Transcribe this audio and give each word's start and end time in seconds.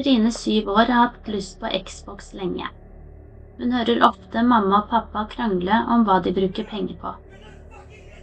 Trine, 0.00 0.32
syv 0.32 0.68
år, 0.68 0.84
har 0.88 1.08
hatt 1.08 1.28
lyst 1.28 1.58
på 1.60 1.68
Xbox 1.84 2.32
lenge. 2.32 2.68
Hun 3.58 3.72
hører 3.76 4.00
ofte 4.06 4.40
mamma 4.42 4.78
og 4.78 4.88
pappa 4.88 5.26
krangle 5.28 5.82
om 5.92 6.06
hva 6.08 6.22
de 6.24 6.32
bruker 6.32 6.64
penger 6.70 6.96
på. 7.02 7.10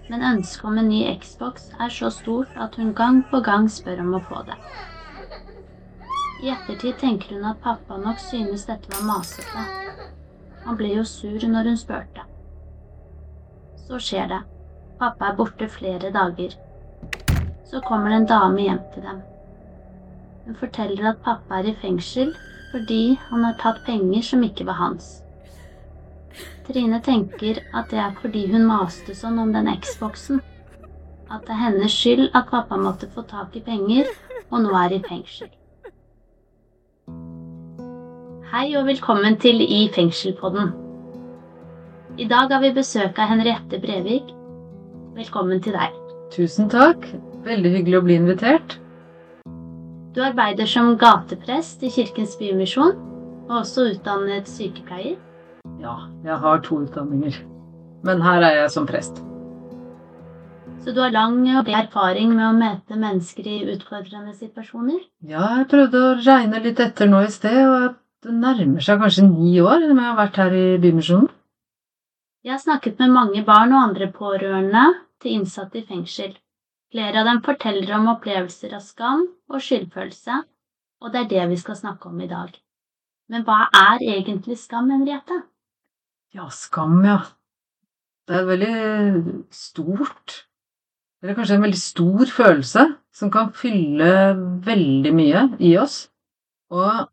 Men 0.09 0.25
ønsket 0.25 0.65
om 0.65 0.79
en 0.81 0.89
ny 0.89 1.03
Xbox 1.21 1.67
er 1.77 1.93
så 1.93 2.09
stort 2.09 2.57
at 2.57 2.79
hun 2.81 2.95
gang 2.97 3.21
på 3.29 3.43
gang 3.45 3.69
spør 3.69 4.01
om 4.01 4.15
å 4.17 4.23
få 4.25 4.41
det. 4.49 4.57
I 6.41 6.49
ettertid 6.55 6.97
tenker 6.97 7.35
hun 7.35 7.45
at 7.51 7.61
pappa 7.61 8.01
nok 8.01 8.25
synes 8.25 8.65
dette 8.65 8.89
var 8.95 9.05
masete. 9.11 9.69
Han 10.65 10.81
ble 10.81 10.95
jo 10.95 11.05
sur 11.05 11.45
når 11.53 11.73
hun 11.73 11.77
spurte. 11.77 12.25
Så 13.85 14.01
skjer 14.01 14.33
det. 14.33 14.43
Pappa 14.97 15.29
er 15.29 15.37
borte 15.37 15.69
flere 15.69 16.09
dager. 16.09 16.57
Så 17.69 17.85
kommer 17.85 18.09
det 18.09 18.23
en 18.23 18.31
dame 18.33 18.65
hjem 18.65 18.85
til 18.95 19.11
dem. 19.11 19.25
Hun 20.47 20.55
forteller 20.55 21.09
at 21.09 21.17
pappa 21.25 21.57
er 21.59 21.65
i 21.67 21.77
fengsel 21.81 22.29
fordi 22.71 23.17
han 23.27 23.41
har 23.43 23.55
tatt 23.59 23.81
penger 23.83 24.21
som 24.23 24.45
ikke 24.47 24.63
var 24.69 24.77
hans. 24.79 25.17
Trine 26.67 27.01
tenker 27.03 27.59
at 27.75 27.89
det 27.91 27.99
er 27.99 28.13
fordi 28.21 28.45
hun 28.53 28.63
maste 28.69 29.15
sånn 29.15 29.41
om 29.43 29.51
den 29.51 29.67
Xboxen. 29.83 30.39
At 31.27 31.43
det 31.49 31.51
er 31.57 31.63
hennes 31.65 31.91
skyld 31.91 32.29
at 32.31 32.47
pappa 32.53 32.79
måtte 32.79 33.11
få 33.11 33.25
tak 33.27 33.59
i 33.59 33.65
penger 33.67 34.07
og 34.47 34.63
nå 34.63 34.71
er 34.85 34.95
i 34.95 35.01
fengsel. 35.09 35.51
Hei 38.47 38.65
og 38.79 38.87
velkommen 38.87 39.35
til 39.43 39.59
I 39.59 39.83
fengsel-podden. 39.91 40.71
I 42.15 42.31
dag 42.31 42.55
har 42.55 42.63
vi 42.63 42.71
besøk 42.71 43.19
av 43.19 43.35
Henriette 43.35 43.83
Brevik. 43.83 44.31
Velkommen 45.19 45.59
til 45.59 45.75
deg. 45.75 46.03
Tusen 46.31 46.71
takk. 46.71 47.03
Veldig 47.43 47.79
hyggelig 47.81 47.99
å 47.99 48.05
bli 48.07 48.21
invitert. 48.23 48.79
Du 50.17 50.23
arbeider 50.25 50.65
som 50.65 50.95
gateprest 50.97 51.83
i 51.85 51.91
Kirkens 51.93 52.31
Bymisjon, 52.39 52.95
og 53.45 53.51
også 53.59 53.83
utdannet 53.91 54.47
sykepleier. 54.49 55.19
Ja, 55.77 55.91
jeg 56.25 56.37
har 56.41 56.63
to 56.65 56.79
utdanninger. 56.87 57.35
Men 58.01 58.23
her 58.25 58.41
er 58.47 58.55
jeg 58.55 58.71
som 58.73 58.87
prest. 58.89 59.19
Så 60.81 60.95
du 60.95 61.03
har 61.03 61.13
lang 61.13 61.37
og 61.59 61.69
erfaring 61.69 62.33
med 62.33 62.47
å 62.47 62.55
møte 62.57 62.97
mennesker 62.97 63.45
i 63.45 63.59
utfordrende 63.75 64.33
situasjoner? 64.33 65.03
Ja, 65.21 65.51
jeg 65.59 65.69
prøvde 65.75 66.01
å 66.01 66.17
regne 66.17 66.63
litt 66.65 66.81
etter 66.81 67.13
nå 67.13 67.21
i 67.27 67.29
sted, 67.37 67.61
og 67.67 68.01
det 68.25 68.33
nærmer 68.41 68.81
seg 68.81 69.05
kanskje 69.05 69.27
ni 69.29 69.53
år 69.61 69.85
når 69.85 70.01
jeg 70.01 70.07
har 70.07 70.19
vært 70.23 70.41
her 70.41 70.57
i 70.63 70.65
Bymisjonen. 70.81 71.29
Jeg 72.41 72.55
har 72.55 72.65
snakket 72.65 72.97
med 73.05 73.13
mange 73.21 73.45
barn 73.45 73.69
og 73.69 73.83
andre 73.91 74.09
pårørende 74.17 74.87
til 75.21 75.37
innsatte 75.37 75.83
i 75.83 75.85
fengsel. 75.85 76.33
Flere 76.91 77.19
av 77.19 77.27
dem 77.27 77.41
forteller 77.43 77.89
om 77.97 78.07
opplevelser 78.13 78.77
av 78.77 78.83
skam 78.85 79.25
og 79.51 79.63
skyldfølelse, 79.63 80.37
og 81.03 81.11
det 81.13 81.23
er 81.23 81.31
det 81.33 81.47
vi 81.51 81.57
skal 81.59 81.75
snakke 81.75 82.07
om 82.07 82.21
i 82.23 82.29
dag. 82.31 82.53
Men 83.27 83.43
hva 83.47 83.65
er 83.75 84.05
egentlig 84.07 84.55
skam, 84.61 84.87
Henriette? 84.93 85.41
Ja, 86.35 86.47
skam, 86.53 87.01
ja. 87.03 87.19
Det 88.27 88.35
er 88.35 88.47
veldig 88.47 88.77
stort 89.55 90.43
Eller 91.23 91.33
kanskje 91.33 91.55
en 91.57 91.63
veldig 91.63 91.79
stor 91.79 92.29
følelse 92.29 92.81
som 93.15 93.29
kan 93.33 93.47
fylle 93.55 94.09
veldig 94.67 95.13
mye 95.17 95.43
i 95.65 95.71
oss. 95.81 95.95
Og 96.69 97.07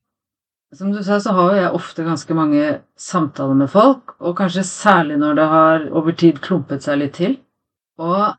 som 0.77 0.91
du 0.92 0.98
sa, 1.02 1.17
så 1.22 1.33
har 1.33 1.52
jo 1.55 1.62
jeg 1.62 1.78
ofte 1.78 2.05
ganske 2.05 2.36
mange 2.36 2.64
samtaler 3.00 3.56
med 3.56 3.70
folk, 3.72 4.17
og 4.20 4.36
kanskje 4.36 4.67
særlig 4.69 5.17
når 5.22 5.39
det 5.39 5.47
har 5.55 5.86
over 5.97 6.12
tid 6.20 6.42
klumpet 6.45 6.84
seg 6.84 7.00
litt 7.00 7.14
til. 7.17 7.39
Og 8.02 8.34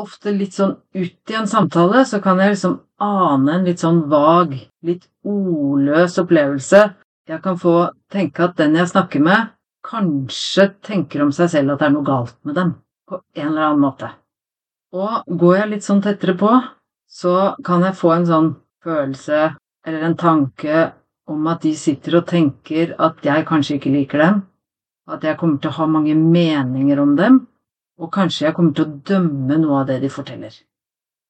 ofte 0.00 0.32
litt 0.34 0.54
sånn 0.56 0.76
ut 0.94 1.30
i 1.30 1.36
en 1.38 1.48
samtale, 1.50 2.04
så 2.06 2.20
kan 2.22 2.40
jeg 2.42 2.54
liksom 2.54 2.78
ane 3.02 3.58
en 3.58 3.66
litt 3.68 3.82
sånn 3.82 4.04
vag, 4.10 4.56
litt 4.86 5.06
ordløs 5.26 6.18
opplevelse. 6.22 6.82
Jeg 7.28 7.42
kan 7.44 7.58
få 7.60 7.76
tenke 8.12 8.44
at 8.48 8.56
den 8.58 8.76
jeg 8.78 8.90
snakker 8.90 9.22
med, 9.24 9.52
kanskje 9.84 10.70
tenker 10.84 11.24
om 11.24 11.32
seg 11.34 11.52
selv 11.52 11.74
at 11.74 11.82
det 11.82 11.88
er 11.88 11.94
noe 11.94 12.06
galt 12.06 12.36
med 12.44 12.58
dem, 12.58 12.74
på 13.08 13.20
en 13.36 13.48
eller 13.50 13.68
annen 13.68 13.84
måte. 13.84 14.10
Og 14.94 15.38
går 15.40 15.56
jeg 15.58 15.70
litt 15.72 15.86
sånn 15.86 16.02
tettere 16.04 16.36
på, 16.38 16.50
så 17.10 17.54
kan 17.66 17.84
jeg 17.84 17.98
få 17.98 18.14
en 18.14 18.28
sånn 18.28 18.50
følelse 18.84 19.54
eller 19.86 20.06
en 20.08 20.16
tanke 20.18 20.90
om 21.30 21.46
at 21.48 21.64
de 21.64 21.72
sitter 21.76 22.18
og 22.20 22.28
tenker 22.28 22.94
at 23.00 23.24
jeg 23.24 23.46
kanskje 23.48 23.78
ikke 23.78 23.92
liker 23.94 24.22
dem, 24.22 24.42
at 25.08 25.24
jeg 25.24 25.36
kommer 25.40 25.60
til 25.60 25.72
å 25.72 25.78
ha 25.78 25.86
mange 25.88 26.14
meninger 26.16 27.00
om 27.00 27.14
dem, 27.16 27.42
og 28.00 28.12
kanskje 28.14 28.46
jeg 28.46 28.56
kommer 28.56 28.74
til 28.74 28.86
å 28.86 28.94
dømme 29.10 29.58
noe 29.60 29.82
av 29.82 29.90
det 29.90 30.00
de 30.02 30.10
forteller. 30.12 30.54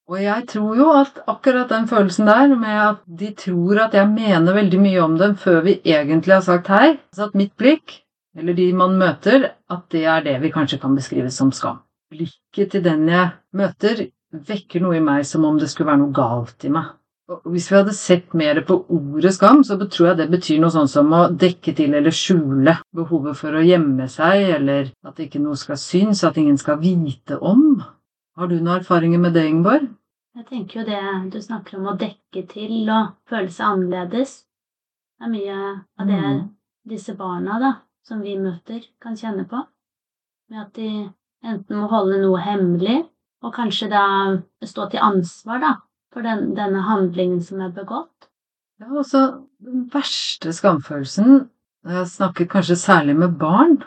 Og 0.05 0.19
jeg 0.21 0.45
tror 0.51 0.77
jo 0.77 0.87
at 0.93 1.21
akkurat 1.29 1.69
den 1.71 1.87
følelsen 1.89 2.27
der, 2.29 2.51
med 2.53 2.81
at 2.81 2.99
de 3.21 3.31
tror 3.37 3.79
at 3.87 3.95
jeg 3.97 4.09
mener 4.11 4.53
veldig 4.53 4.81
mye 4.81 5.01
om 5.01 5.15
dem 5.17 5.33
før 5.41 5.63
vi 5.65 5.79
egentlig 5.81 6.35
har 6.35 6.43
sagt 6.45 6.69
hei, 6.69 6.97
altså 7.09 7.29
at 7.29 7.37
mitt 7.37 7.55
blikk, 7.57 8.01
eller 8.37 8.53
de 8.53 8.67
man 8.77 8.99
møter, 8.99 9.47
at 9.71 9.87
det 9.93 10.03
er 10.11 10.21
det 10.25 10.35
vi 10.43 10.53
kanskje 10.53 10.81
kan 10.81 10.93
beskrive 10.97 11.31
som 11.33 11.49
skam. 11.55 11.81
Blikket 12.13 12.75
til 12.75 12.83
den 12.85 13.07
jeg 13.09 13.31
møter, 13.57 14.05
vekker 14.45 14.83
noe 14.83 14.99
i 14.99 15.03
meg 15.03 15.25
som 15.25 15.45
om 15.47 15.57
det 15.57 15.71
skulle 15.71 15.89
være 15.89 16.03
noe 16.03 16.13
galt 16.13 16.67
i 16.67 16.73
meg. 16.73 16.93
Hvis 17.25 17.71
vi 17.71 17.75
hadde 17.79 17.93
sett 17.97 18.33
mer 18.37 18.59
på 18.67 18.75
ordet 18.93 19.31
skam, 19.33 19.63
så 19.65 19.79
tror 19.81 20.11
jeg 20.11 20.17
det 20.19 20.27
betyr 20.29 20.59
noe 20.61 20.69
sånn 20.73 20.89
som 20.89 21.09
å 21.15 21.23
dekke 21.33 21.73
til 21.73 21.95
eller 21.97 22.13
skjule 22.13 22.75
behovet 22.93 23.39
for 23.39 23.57
å 23.57 23.63
gjemme 23.65 24.05
seg, 24.13 24.43
eller 24.59 24.91
at 25.09 25.21
ikke 25.23 25.41
noe 25.41 25.57
skal 25.57 25.79
synes, 25.81 26.21
at 26.23 26.37
ingen 26.37 26.59
skal 26.61 26.77
vite 26.83 27.39
om. 27.41 27.81
Har 28.37 28.51
du 28.51 28.59
noen 28.59 28.75
erfaringer 28.77 29.21
med 29.23 29.33
det, 29.33 29.47
Ingeborg? 29.49 29.87
Jeg 30.35 30.45
tenker 30.51 30.81
jo 30.81 30.85
det 30.85 31.31
du 31.33 31.39
snakker 31.41 31.79
om 31.79 31.87
å 31.89 31.97
dekke 31.97 32.43
til 32.51 32.89
og 32.91 33.15
føle 33.29 33.49
seg 33.49 33.71
annerledes. 33.71 34.35
Det 35.17 35.25
er 35.25 35.31
mye 35.31 35.57
av 35.97 36.07
det 36.07 36.21
Mm. 36.21 36.49
disse 36.85 37.15
barna 37.17 37.57
da, 37.59 37.73
som 38.03 38.21
vi 38.21 38.35
møter, 38.37 38.83
kan 39.01 39.15
kjenne 39.15 39.47
på. 39.49 39.65
Med 40.51 40.61
at 40.61 40.73
de 40.73 41.09
enten 41.43 41.79
må 41.79 41.87
holde 41.89 42.21
noe 42.21 42.37
hemmelig, 42.37 43.07
og 43.41 43.53
kanskje 43.53 43.89
da 43.89 44.03
stå 44.61 44.89
til 44.91 44.99
ansvar 44.99 45.59
da, 45.59 45.73
for 46.15 46.23
den, 46.23 46.53
denne 46.55 46.85
handlingen 46.87 47.41
som 47.43 47.59
er 47.65 47.73
begått. 47.75 48.29
Ja, 48.79 48.87
også 48.87 49.21
den 49.63 49.85
verste 49.91 50.53
skamfølelsen, 50.55 51.49
og 51.85 51.97
jeg 51.97 52.07
snakker 52.11 52.47
kanskje 52.51 52.77
særlig 52.79 53.15
med 53.19 53.35
barn, 53.39 53.81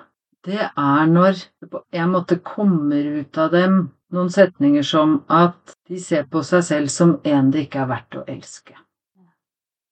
det 0.44 0.60
er 0.60 1.08
når 1.08 1.40
det 1.60 1.70
på 1.72 1.80
en 1.92 2.12
måte 2.12 2.38
kommer 2.44 3.08
ut 3.18 3.40
av 3.40 3.50
dem 3.52 3.80
noen 4.14 4.30
setninger 4.32 4.84
som 4.86 5.18
at 5.32 5.74
de 5.88 5.98
ser 6.00 6.28
på 6.30 6.44
seg 6.46 6.62
selv 6.64 6.92
som 6.92 7.16
en 7.28 7.50
det 7.52 7.66
ikke 7.66 7.82
er 7.82 7.90
verdt 7.90 8.20
å 8.20 8.24
elske. 8.28 8.76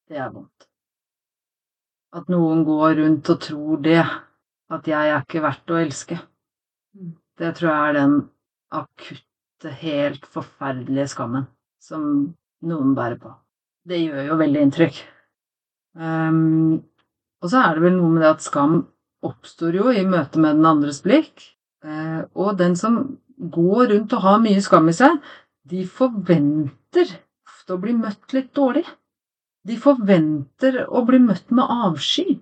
Det 0.07 0.21
er 0.21 0.31
vondt. 0.31 0.69
At 2.17 2.31
noen 2.33 2.63
går 2.69 2.97
rundt 3.01 3.33
og 3.33 3.43
tror 3.49 3.83
det, 3.85 4.05
at 4.73 4.89
jeg 4.89 5.11
er 5.11 5.25
ikke 5.25 5.45
verdt 5.45 5.73
å 5.73 5.81
elske. 5.81 6.21
Mm. 6.97 7.17
Det 7.37 7.53
tror 7.59 7.73
jeg 7.73 7.91
er 7.91 7.99
den 7.99 8.17
akutte, 8.73 9.77
helt 9.83 10.25
forferdelige 10.31 11.11
skammen 11.13 11.49
som 11.87 12.07
noen 12.67 12.95
bærer 12.97 13.19
på. 13.21 13.33
Det 13.87 14.01
gjør 14.03 14.33
jo 14.33 14.39
veldig 14.41 14.63
inntrykk. 14.67 14.99
Um, 15.97 16.83
og 17.43 17.53
så 17.53 17.63
er 17.63 17.77
det 17.77 17.85
vel 17.87 17.97
noe 17.97 18.13
med 18.13 18.25
det 18.25 18.33
at 18.35 18.45
skam 18.45 18.81
oppstår 19.27 19.79
jo 19.79 19.93
i 19.95 20.05
møte 20.09 20.41
med 20.43 20.59
den 20.59 20.69
andres 20.69 21.03
blikk. 21.05 21.45
Uh, 21.87 22.27
og 22.35 22.57
den 22.59 22.75
som 22.79 22.99
går 23.39 23.93
rundt 23.93 24.15
og 24.17 24.25
har 24.25 24.43
mye 24.43 24.63
skam 24.65 24.91
i 24.91 24.97
seg, 24.97 25.21
de 25.67 25.85
forventer 25.87 27.13
ofte 27.47 27.77
å 27.77 27.83
bli 27.83 27.95
møtt 27.99 28.35
litt 28.35 28.53
dårlig. 28.57 28.85
De 29.67 29.77
forventer 29.83 30.85
å 30.87 31.03
bli 31.07 31.21
møtt 31.23 31.51
med 31.55 31.71
avsky, 31.87 32.39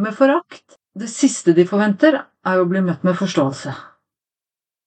med 0.00 0.16
forakt. 0.16 0.78
Det 0.96 1.08
siste 1.08 1.54
de 1.56 1.64
forventer, 1.68 2.20
er 2.42 2.60
å 2.60 2.68
bli 2.68 2.80
møtt 2.84 3.04
med 3.06 3.16
forståelse. 3.16 3.72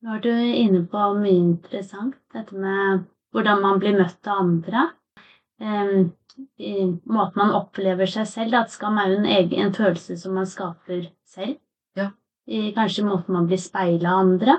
Nå 0.05 0.17
er 0.17 0.21
du 0.21 0.31
inne 0.33 0.83
på 0.89 1.03
mye 1.17 1.37
interessant, 1.37 2.17
dette 2.33 2.57
med 2.57 3.05
hvordan 3.35 3.63
man 3.63 3.81
blir 3.81 3.97
møtt 3.97 4.29
av 4.31 4.43
andre. 4.45 4.85
I 6.59 6.73
måten 7.07 7.39
man 7.39 7.55
opplever 7.55 8.09
seg 8.09 8.27
selv, 8.27 8.55
at 8.59 8.73
skam 8.73 8.99
er 8.99 9.11
jo 9.11 9.19
en 9.21 9.33
egen 9.37 9.67
en 9.67 9.75
følelse 9.75 10.17
som 10.19 10.35
man 10.39 10.47
skaper 10.49 11.09
selv. 11.27 11.57
Ja. 11.99 12.09
I 12.47 12.71
kanskje 12.75 13.05
måten 13.07 13.35
man 13.35 13.47
blir 13.49 13.61
speila 13.61 14.15
av 14.15 14.23
andre. 14.25 14.57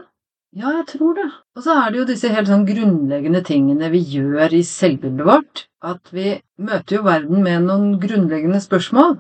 Ja, 0.56 0.71
jeg 0.79 0.87
tror 0.89 1.17
det. 1.19 1.27
Og 1.56 1.65
så 1.67 1.75
er 1.77 1.91
det 1.93 1.99
jo 2.00 2.09
disse 2.09 2.31
helt 2.33 2.49
sånn 2.49 2.65
grunnleggende 2.69 3.43
tingene 3.45 3.91
vi 3.93 4.00
gjør 4.15 4.55
i 4.56 4.62
selvbildet 4.65 5.29
vårt. 5.29 5.67
At 5.85 6.12
vi 6.17 6.39
møter 6.56 6.97
jo 6.97 7.06
verden 7.06 7.43
med 7.45 7.67
noen 7.67 7.99
grunnleggende 8.00 8.62
spørsmål. 8.65 9.19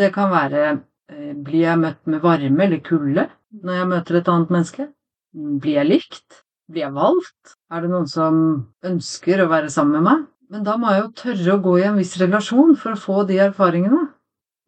Det 0.00 0.08
kan 0.14 0.32
være 0.32 0.62
eh, 0.70 1.34
blir 1.34 1.64
jeg 1.66 1.82
møtt 1.82 2.00
med 2.08 2.24
varme 2.24 2.64
eller 2.64 2.80
kulde 2.84 3.28
når 3.64 3.80
jeg 3.80 3.90
møter 3.92 4.18
et 4.18 4.30
annet 4.32 4.54
menneske? 4.54 4.88
Blir 5.32 5.80
jeg 5.80 5.90
likt? 5.90 6.40
Blir 6.68 6.84
jeg 6.84 6.92
valgt? 6.96 7.54
Er 7.72 7.84
det 7.84 7.88
noen 7.92 8.08
som 8.10 8.40
ønsker 8.84 9.40
å 9.40 9.48
være 9.48 9.70
sammen 9.72 9.98
med 9.98 10.06
meg? 10.08 10.24
Men 10.52 10.64
da 10.66 10.74
må 10.80 10.90
jeg 10.92 11.02
jo 11.02 11.12
tørre 11.22 11.54
å 11.54 11.62
gå 11.64 11.74
i 11.80 11.86
en 11.88 11.96
viss 11.96 12.14
relasjon 12.20 12.74
for 12.80 12.92
å 12.92 13.00
få 13.00 13.22
de 13.28 13.38
erfaringene. 13.44 14.02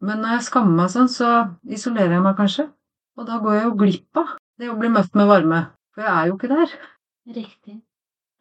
Men 0.01 0.23
når 0.23 0.35
jeg 0.35 0.47
skammer 0.47 0.73
meg 0.79 0.89
sånn, 0.93 1.09
så 1.13 1.29
isolerer 1.69 2.17
jeg 2.17 2.25
meg 2.25 2.39
kanskje. 2.39 2.65
Og 3.17 3.27
da 3.27 3.37
går 3.43 3.57
jeg 3.57 3.67
jo 3.67 3.77
glipp 3.83 4.21
av 4.21 4.33
det 4.61 4.69
å 4.71 4.77
bli 4.79 4.89
møtt 4.93 5.13
med 5.17 5.29
varme. 5.29 5.61
For 5.93 6.05
jeg 6.05 6.11
er 6.13 6.29
jo 6.29 6.37
ikke 6.37 6.49
der. 6.51 6.75
Riktig. 7.37 7.75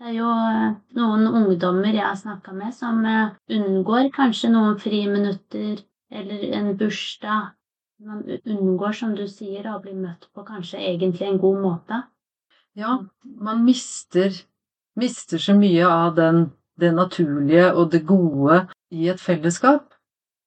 Det 0.01 0.09
er 0.09 0.15
jo 0.17 0.29
eh, 0.33 0.69
noen 0.97 1.27
ungdommer 1.29 1.93
jeg 1.93 2.07
har 2.07 2.17
snakka 2.17 2.55
med, 2.57 2.73
som 2.73 3.03
eh, 3.05 3.35
unngår 3.53 4.09
kanskje 4.15 4.53
noen 4.55 4.79
friminutter 4.81 5.83
eller 6.09 6.47
en 6.57 6.71
bursdag. 6.81 7.51
Man 8.09 8.25
unngår, 8.25 8.97
som 8.97 9.13
du 9.13 9.27
sier, 9.29 9.69
å 9.69 9.83
bli 9.85 9.93
møtt 9.93 10.31
på 10.33 10.47
kanskje 10.49 10.81
egentlig 10.81 11.29
en 11.29 11.43
god 11.43 11.61
måte. 11.61 12.01
Ja, 12.79 13.05
man 13.23 13.65
mister, 13.65 14.35
mister 14.97 15.39
så 15.43 15.55
mye 15.59 15.87
av 15.87 16.15
den, 16.15 16.45
det 16.79 16.93
naturlige 16.95 17.73
og 17.75 17.91
det 17.93 18.05
gode 18.07 18.63
i 18.95 19.09
et 19.11 19.21
fellesskap. 19.21 19.89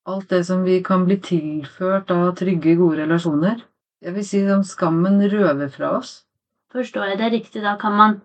Alt 0.07 0.29
det 0.31 0.43
som 0.47 0.63
vi 0.63 0.79
kan 0.83 1.05
bli 1.07 1.17
tilført 1.23 2.11
av 2.11 2.33
trygge, 2.39 2.75
gode 2.79 3.03
relasjoner. 3.03 3.61
Jeg 4.03 4.15
vil 4.15 4.25
si 4.27 4.41
som 4.47 4.63
skammen 4.67 5.21
røver 5.31 5.69
fra 5.71 5.97
oss. 5.99 6.23
Forstår 6.73 7.11
jeg 7.11 7.19
det 7.19 7.31
riktig, 7.31 7.61
da 7.63 7.75
kan 7.79 7.95
man 7.95 8.15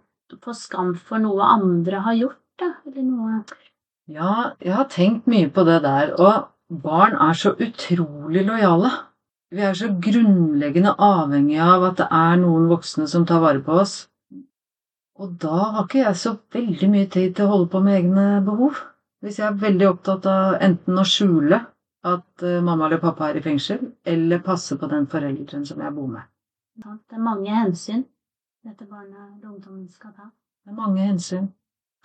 få 0.43 0.55
skam 0.57 0.95
for 0.95 1.23
noe 1.23 1.45
andre 1.47 2.03
har 2.07 2.17
gjort, 2.19 2.41
da? 2.59 2.73
Eller 2.87 3.05
noe 3.07 3.43
Ja, 4.09 4.55
jeg 4.65 4.75
har 4.75 4.89
tenkt 4.91 5.29
mye 5.29 5.51
på 5.53 5.67
det 5.69 5.83
der, 5.85 6.15
og 6.17 6.49
barn 6.83 7.15
er 7.19 7.37
så 7.37 7.53
utrolig 7.53 8.47
lojale. 8.47 8.91
Vi 9.55 9.65
er 9.65 9.75
så 9.77 9.89
grunnleggende 9.89 10.93
avhengige 11.01 11.65
av 11.65 11.87
at 11.89 12.01
det 12.03 12.09
er 12.13 12.37
noen 12.43 12.69
voksne 12.69 13.07
som 13.09 13.25
tar 13.29 13.41
vare 13.41 13.63
på 13.65 13.79
oss. 13.81 13.95
Og 15.19 15.33
da 15.43 15.63
har 15.75 15.87
ikke 15.87 16.03
jeg 16.03 16.19
så 16.21 16.35
veldig 16.55 16.91
mye 16.93 17.09
tid 17.11 17.35
til 17.35 17.47
å 17.47 17.55
holde 17.55 17.71
på 17.73 17.81
med 17.83 17.97
egne 17.97 18.27
behov. 18.47 18.77
Hvis 19.25 19.41
jeg 19.41 19.49
er 19.49 19.63
veldig 19.65 19.89
opptatt 19.89 20.29
av 20.31 20.61
enten 20.63 21.01
å 21.01 21.07
skjule 21.09 21.63
at 22.07 22.45
eh, 22.47 22.61
mamma 22.63 22.87
eller 22.87 23.01
pappa 23.03 23.31
er 23.33 23.41
i 23.41 23.43
fengsel, 23.43 23.81
eller 24.07 24.45
passe 24.45 24.77
på 24.79 24.87
den 24.91 25.09
forelderen 25.11 25.65
som 25.67 25.81
jeg 25.83 25.95
bor 25.97 26.13
med. 26.13 26.29
Det 26.79 27.19
er 27.19 27.25
mange 27.25 27.51
hensyn 27.51 28.05
dette 28.69 28.87
barnet 28.87 29.45
og 29.45 29.53
ungdommen 29.55 29.89
skal 29.89 30.13
ta. 30.13 30.29
Det 30.65 30.73
er 30.73 30.77
mange 30.77 31.01
hensyn. 31.01 31.49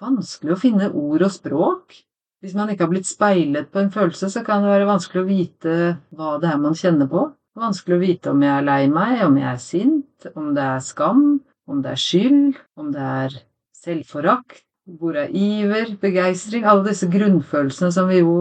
Vanskelig 0.02 0.54
å 0.54 0.60
finne 0.60 0.90
ord 0.96 1.26
og 1.26 1.32
språk. 1.34 1.96
Hvis 2.44 2.58
man 2.60 2.68
ikke 2.68 2.84
har 2.84 2.92
blitt 2.92 3.08
speilet 3.08 3.70
på 3.72 3.80
en 3.80 3.92
følelse, 3.92 4.28
så 4.28 4.42
kan 4.44 4.66
det 4.66 4.74
være 4.74 4.90
vanskelig 4.90 5.22
å 5.22 5.30
vite 5.30 5.76
hva 6.12 6.34
det 6.44 6.50
er 6.52 6.60
man 6.60 6.76
kjenner 6.76 7.08
på. 7.08 7.22
Vanskelig 7.56 7.96
å 7.96 8.02
vite 8.02 8.32
om 8.34 8.44
jeg 8.44 8.52
er 8.52 8.66
lei 8.68 8.82
meg, 8.92 9.22
om 9.24 9.38
jeg 9.40 9.48
er 9.48 9.62
sint, 9.64 10.28
om 10.36 10.50
det 10.58 10.66
er 10.66 10.82
skam, 10.84 11.24
om 11.72 11.80
det 11.86 11.94
er 11.94 12.02
skyld, 12.04 12.58
om 12.76 12.90
det 12.92 13.06
er 13.08 13.38
selvforakt, 13.80 14.66
hvor 15.00 15.16
er 15.22 15.32
iver, 15.32 15.94
begeistring, 16.02 16.66
alle 16.68 16.90
disse 16.90 17.08
grunnfølelsene 17.14 17.94
som 17.96 18.12
vi 18.12 18.20
jo 18.20 18.34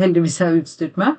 heldigvis 0.00 0.40
er 0.44 0.58
utstyrt 0.58 0.98
med. 1.00 1.16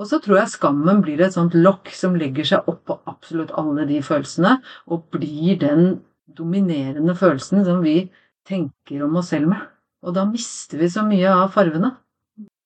Og 0.00 0.08
så 0.10 0.18
tror 0.24 0.40
jeg 0.40 0.54
skammen 0.56 1.02
blir 1.04 1.22
et 1.22 1.36
sånt 1.36 1.54
lokk 1.54 1.92
som 1.94 2.16
legger 2.18 2.48
seg 2.48 2.72
oppå 2.72 2.98
absolutt 3.06 3.52
alle 3.54 3.86
de 3.86 4.00
følelsene, 4.02 4.56
og 4.90 5.06
blir 5.14 5.60
den 5.62 6.00
dominerende 6.26 7.14
følelsen 7.14 7.62
som 7.68 7.84
vi 7.86 8.08
tenker 8.48 9.06
om 9.06 9.20
oss 9.22 9.30
selv 9.30 9.52
med. 9.52 9.62
Og 10.02 10.14
da 10.16 10.24
mister 10.26 10.80
vi 10.82 10.88
så 10.90 11.04
mye 11.06 11.30
av 11.30 11.52
farvene. 11.54 11.92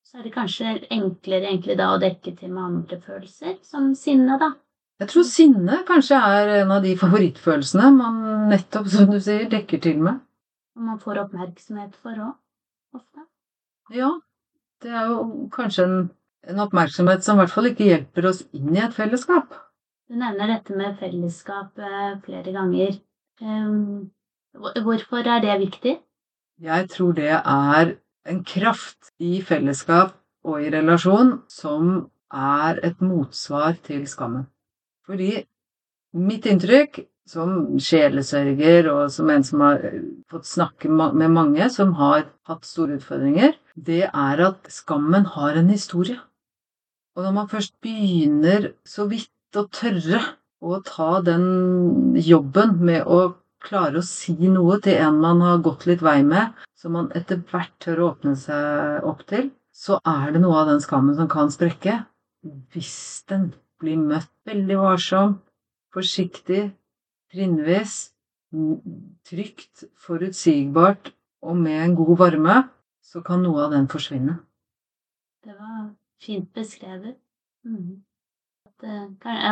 Så 0.07 0.21
er 0.21 0.29
det 0.29 0.33
kanskje 0.37 0.77
enklere 0.95 1.51
egentlig 1.51 1.77
da 1.77 1.91
å 1.93 2.01
dekke 2.01 2.33
til 2.39 2.53
med 2.53 2.63
andre 2.65 3.01
følelser, 3.03 3.59
som 3.67 3.91
sinne, 3.99 4.39
da. 4.41 4.55
Jeg 5.03 5.11
tror 5.13 5.27
sinne 5.29 5.83
kanskje 5.89 6.17
er 6.17 6.53
en 6.63 6.71
av 6.73 6.85
de 6.87 6.95
favorittfølelsene 6.97 7.91
man 7.93 8.23
nettopp, 8.49 8.89
som 8.89 9.11
du 9.13 9.19
sier, 9.21 9.45
dekker 9.53 9.83
til 9.85 10.01
med. 10.07 10.23
Og 10.77 10.87
man 10.87 11.01
får 11.03 11.21
oppmerksomhet 11.27 11.99
for 12.01 12.17
òg, 12.17 12.33
ofte. 12.97 13.27
Ja, 13.93 14.15
det 14.85 14.95
er 14.97 15.11
jo 15.11 15.51
kanskje 15.53 15.85
en, 15.85 15.99
en 16.49 16.65
oppmerksomhet 16.65 17.27
som 17.27 17.37
i 17.37 17.43
hvert 17.43 17.53
fall 17.53 17.69
ikke 17.75 17.91
hjelper 17.91 18.31
oss 18.33 18.43
inn 18.57 18.73
i 18.73 18.81
et 18.87 18.97
fellesskap. 18.97 19.53
Du 20.09 20.17
nevner 20.17 20.55
dette 20.55 20.77
med 20.79 20.97
fellesskap 21.01 21.77
eh, 21.83 22.17
flere 22.25 22.57
ganger. 22.57 22.97
Um, 23.43 24.09
hvorfor 24.55 25.29
er 25.29 25.45
det 25.45 25.61
viktig? 25.67 25.97
Jeg 26.57 26.89
tror 26.89 27.13
det 27.13 27.33
er 27.37 27.91
en 28.27 28.45
kraft 28.45 29.11
i 29.21 29.43
fellesskap 29.45 30.15
og 30.47 30.63
i 30.65 30.71
relasjon 30.73 31.35
som 31.53 32.07
er 32.33 32.81
et 32.87 33.03
motsvar 33.05 33.77
til 33.85 34.07
skammen. 34.09 34.47
Fordi 35.07 35.45
mitt 36.17 36.49
inntrykk 36.49 37.03
som 37.29 37.77
sjelesørger 37.83 38.89
og 38.93 39.11
som 39.13 39.31
en 39.35 39.45
som 39.45 39.65
har 39.67 39.85
fått 40.31 40.49
snakke 40.49 40.89
med 40.89 41.29
mange 41.35 41.69
som 41.75 41.93
har 41.99 42.31
hatt 42.49 42.65
store 42.65 42.97
utfordringer, 43.01 43.53
det 43.77 44.07
er 44.07 44.45
at 44.49 44.71
skammen 44.73 45.27
har 45.37 45.59
en 45.59 45.69
historie. 45.75 46.19
Og 47.17 47.25
når 47.27 47.37
man 47.37 47.49
først 47.53 47.75
begynner 47.85 48.71
så 48.87 49.09
vidt 49.11 49.59
å 49.61 49.67
tørre 49.73 50.23
å 50.65 50.81
ta 50.85 51.21
den 51.25 52.17
jobben 52.17 52.79
med 52.81 53.05
å 53.05 53.35
klare 53.67 54.01
å 54.01 54.07
si 54.07 54.35
noe 54.51 54.79
til 54.85 54.99
en 55.03 55.21
man 55.23 55.43
har 55.45 55.63
gått 55.65 55.87
litt 55.91 56.05
vei 56.05 56.21
med, 56.27 56.55
som 56.79 56.95
man 56.97 57.11
etter 57.19 57.41
hvert 57.51 57.75
tør 57.83 58.03
å 58.03 58.09
åpne 58.13 58.37
seg 58.39 59.07
opp 59.09 59.25
til, 59.31 59.51
så 59.75 59.99
er 60.07 60.33
det 60.33 60.43
noe 60.45 60.63
av 60.63 60.71
den 60.71 60.83
skammen 60.85 61.17
som 61.19 61.29
kan 61.29 61.51
sprekke. 61.53 61.99
Hvis 62.73 63.25
den 63.29 63.51
blir 63.83 63.99
møtt 64.01 64.31
veldig 64.49 64.79
varsom, 64.81 65.39
forsiktig, 65.93 66.71
trinnvis, 67.33 67.97
trygt, 69.27 69.85
forutsigbart 70.01 71.13
og 71.45 71.59
med 71.61 71.83
en 71.83 71.97
god 71.99 72.17
varme, 72.23 72.57
så 73.03 73.23
kan 73.27 73.43
noe 73.45 73.67
av 73.67 73.75
den 73.75 73.89
forsvinne. 73.91 74.39
Det 75.45 75.55
var 75.59 75.91
fint 76.23 76.49
beskrevet. 76.55 77.19
Mm. 77.67 78.03
Eh, 78.83 79.07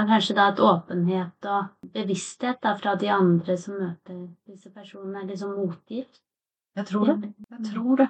kanskje 0.09 0.35
da 0.37 0.51
at 0.53 0.61
åpenhet 0.61 1.47
og 1.49 1.91
bevissthet 1.95 2.59
da, 2.63 2.75
fra 2.77 2.93
de 3.01 3.09
andre 3.09 3.57
som 3.57 3.79
møter 3.81 4.19
disse 4.45 4.69
personene, 4.71 5.23
er 5.23 5.31
liksom 5.31 5.55
motgift. 5.57 6.21
Jeg 6.77 6.87
tror 6.91 7.07
det. 7.09 7.33
Jeg 7.51 7.71
tror 7.71 7.97
det. 8.03 8.09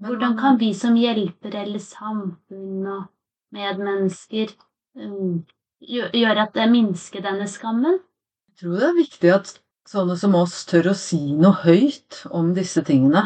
Men 0.00 0.08
Hvordan 0.10 0.38
kan 0.38 0.58
vi 0.58 0.72
som 0.74 0.96
hjelper 0.98 1.54
eller 1.60 1.78
samfunn 1.78 2.86
og 2.90 3.02
medmennesker 3.54 4.50
um, 4.98 5.44
gjøre 5.78 6.46
at 6.48 6.56
det 6.56 6.66
minsker 6.72 7.22
denne 7.22 7.46
skammen? 7.46 8.00
Jeg 8.50 8.64
tror 8.64 8.80
det 8.80 8.88
er 8.88 8.96
viktig 8.98 9.30
at 9.34 9.52
sånne 9.86 10.16
som 10.18 10.34
oss 10.34 10.64
tør 10.66 10.90
å 10.90 10.96
si 10.98 11.20
noe 11.36 11.54
høyt 11.62 12.24
om 12.34 12.50
disse 12.56 12.82
tingene, 12.88 13.22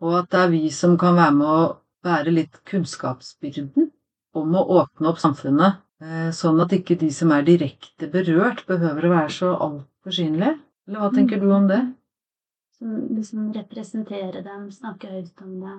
og 0.00 0.16
at 0.22 0.30
det 0.32 0.40
er 0.46 0.54
vi 0.54 0.62
som 0.72 0.96
kan 0.96 1.18
være 1.18 1.36
med 1.42 1.52
å 1.58 1.60
være 2.08 2.32
litt 2.32 2.56
kunnskapsbyrden 2.70 3.90
om 4.38 4.56
å 4.56 4.64
åpne 4.80 5.12
opp 5.12 5.20
samfunnet 5.20 5.82
Eh, 5.87 5.87
sånn 6.34 6.60
at 6.62 6.72
ikke 6.76 6.94
de 7.00 7.08
som 7.10 7.32
er 7.34 7.46
direkte 7.46 8.06
berørt, 8.12 8.60
behøver 8.68 9.08
å 9.08 9.14
være 9.16 9.32
så 9.34 9.52
altfor 9.56 10.14
synlige. 10.14 10.52
Eller 10.88 11.02
hva 11.02 11.08
tenker 11.12 11.40
du 11.42 11.50
om 11.52 11.66
det? 11.68 11.80
Som 12.78 12.92
liksom 13.16 13.48
representere 13.52 14.40
dem, 14.44 14.68
snakke 14.72 15.10
høyt 15.10 15.42
om 15.42 15.56
det. 15.64 15.76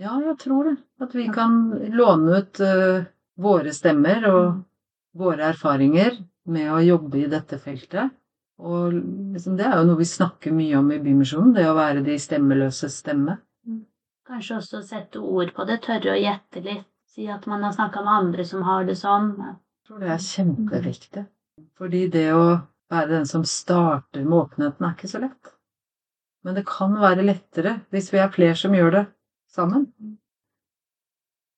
Ja, 0.00 0.16
jeg 0.18 0.38
tror 0.42 0.70
det. 0.70 0.76
At 1.04 1.14
vi 1.14 1.28
kan 1.30 1.68
låne 1.94 2.40
ut 2.40 2.60
uh, 2.64 3.04
våre 3.38 3.74
stemmer 3.76 4.26
og 4.30 4.42
mm. 4.48 4.62
våre 5.20 5.50
erfaringer 5.52 6.18
med 6.50 6.72
å 6.72 6.82
jobbe 6.82 7.20
i 7.20 7.30
dette 7.30 7.60
feltet. 7.62 8.10
Og 8.64 8.96
liksom, 8.96 9.58
det 9.58 9.68
er 9.68 9.78
jo 9.78 9.86
noe 9.90 10.00
vi 10.00 10.08
snakker 10.08 10.54
mye 10.54 10.78
om 10.78 10.90
i 10.94 11.00
Bymisjonen, 11.02 11.54
det 11.54 11.68
å 11.68 11.76
være 11.78 12.02
de 12.06 12.18
stemmeløses 12.22 12.98
stemme. 13.02 13.38
Mm. 13.66 13.84
Kanskje 14.26 14.58
også 14.58 14.82
sette 14.86 15.22
ord 15.22 15.54
på 15.54 15.66
det, 15.68 15.80
tørre 15.86 16.14
å 16.14 16.18
gjette 16.18 16.62
litt 16.64 16.90
Si 17.14 17.28
at 17.30 17.46
man 17.46 17.62
har 17.62 17.72
snakka 17.72 18.02
med 18.02 18.12
andre 18.12 18.44
som 18.44 18.62
har 18.66 18.84
det 18.88 18.96
sånn. 18.98 19.34
Jeg 19.38 19.86
tror 19.86 20.00
det 20.02 20.08
er 20.10 20.22
kjempeviktig. 20.22 21.24
Fordi 21.78 22.06
det 22.10 22.28
å 22.34 22.46
være 22.90 23.10
den 23.12 23.28
som 23.30 23.44
starter 23.46 24.24
med 24.26 24.38
åpenheten, 24.40 24.82
er 24.82 24.96
ikke 24.96 25.10
så 25.12 25.20
lett. 25.22 25.52
Men 26.44 26.58
det 26.58 26.64
kan 26.66 26.96
være 26.98 27.24
lettere 27.24 27.76
hvis 27.94 28.10
vi 28.12 28.18
er 28.18 28.32
flere 28.34 28.58
som 28.58 28.74
gjør 28.74 28.96
det 28.96 29.04
sammen. 29.54 29.86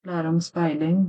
Lære 0.07 0.35
om 0.35 0.43
speiling. 0.45 1.01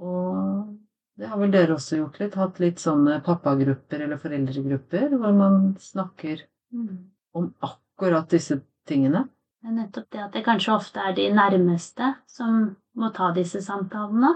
Og 0.00 0.72
det 1.20 1.28
har 1.28 1.42
vel 1.42 1.52
dere 1.52 1.76
også 1.76 2.00
gjort 2.00 2.16
litt? 2.22 2.38
Hatt 2.40 2.62
litt 2.64 2.80
sånne 2.80 3.18
pappagrupper 3.26 4.06
eller 4.06 4.20
foreldregrupper 4.22 5.12
hvor 5.20 5.36
man 5.36 5.74
snakker 5.76 6.46
mm. 6.72 6.96
om 7.36 7.52
akkurat 7.68 8.32
disse 8.32 8.62
tingene. 8.88 9.26
Er 9.64 9.74
nettopp 9.76 10.10
det 10.12 10.22
at 10.24 10.32
det 10.36 10.44
kanskje 10.44 10.72
ofte 10.74 11.00
er 11.04 11.12
de 11.16 11.26
nærmeste 11.36 12.14
som 12.28 12.76
må 12.96 13.10
ta 13.16 13.30
disse 13.36 13.60
samtalene. 13.62 14.32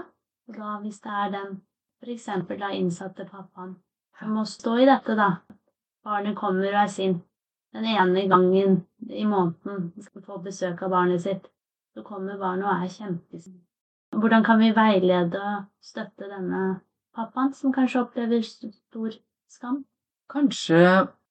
Og 0.47 0.57
da, 0.57 0.75
hvis 0.83 1.01
det 1.01 1.11
er 1.11 1.31
den 1.33 1.55
f.eks. 2.03 2.27
da 2.59 2.69
innsatte 2.69 3.25
pappaen 3.25 3.75
som 4.19 4.35
må 4.37 4.45
stå 4.45 4.77
i 4.77 4.85
dette, 4.85 5.15
da. 5.17 5.31
Barnet 6.05 6.37
kommer 6.37 6.69
og 6.69 6.83
er 6.83 6.91
sint 6.91 7.23
den 7.75 7.85
ene 7.91 8.27
gangen 8.31 8.77
i 9.09 9.25
måneden 9.25 9.91
skal 9.99 10.23
få 10.23 10.37
besøk 10.45 10.83
av 10.85 10.93
barnet 10.93 11.21
sitt. 11.25 11.49
Så 11.95 12.03
kommer 12.03 12.37
barnet 12.39 12.67
og 12.67 12.83
er 12.85 12.91
kjempesint. 12.91 13.63
Hvordan 14.15 14.45
kan 14.47 14.59
vi 14.59 14.71
veilede 14.75 15.41
og 15.41 15.65
støtte 15.83 16.29
denne 16.29 16.61
pappaen, 17.15 17.51
som 17.53 17.73
kanskje 17.75 18.05
opplever 18.05 18.45
stor 18.47 19.17
skam? 19.51 19.83
Kanskje 20.31 20.79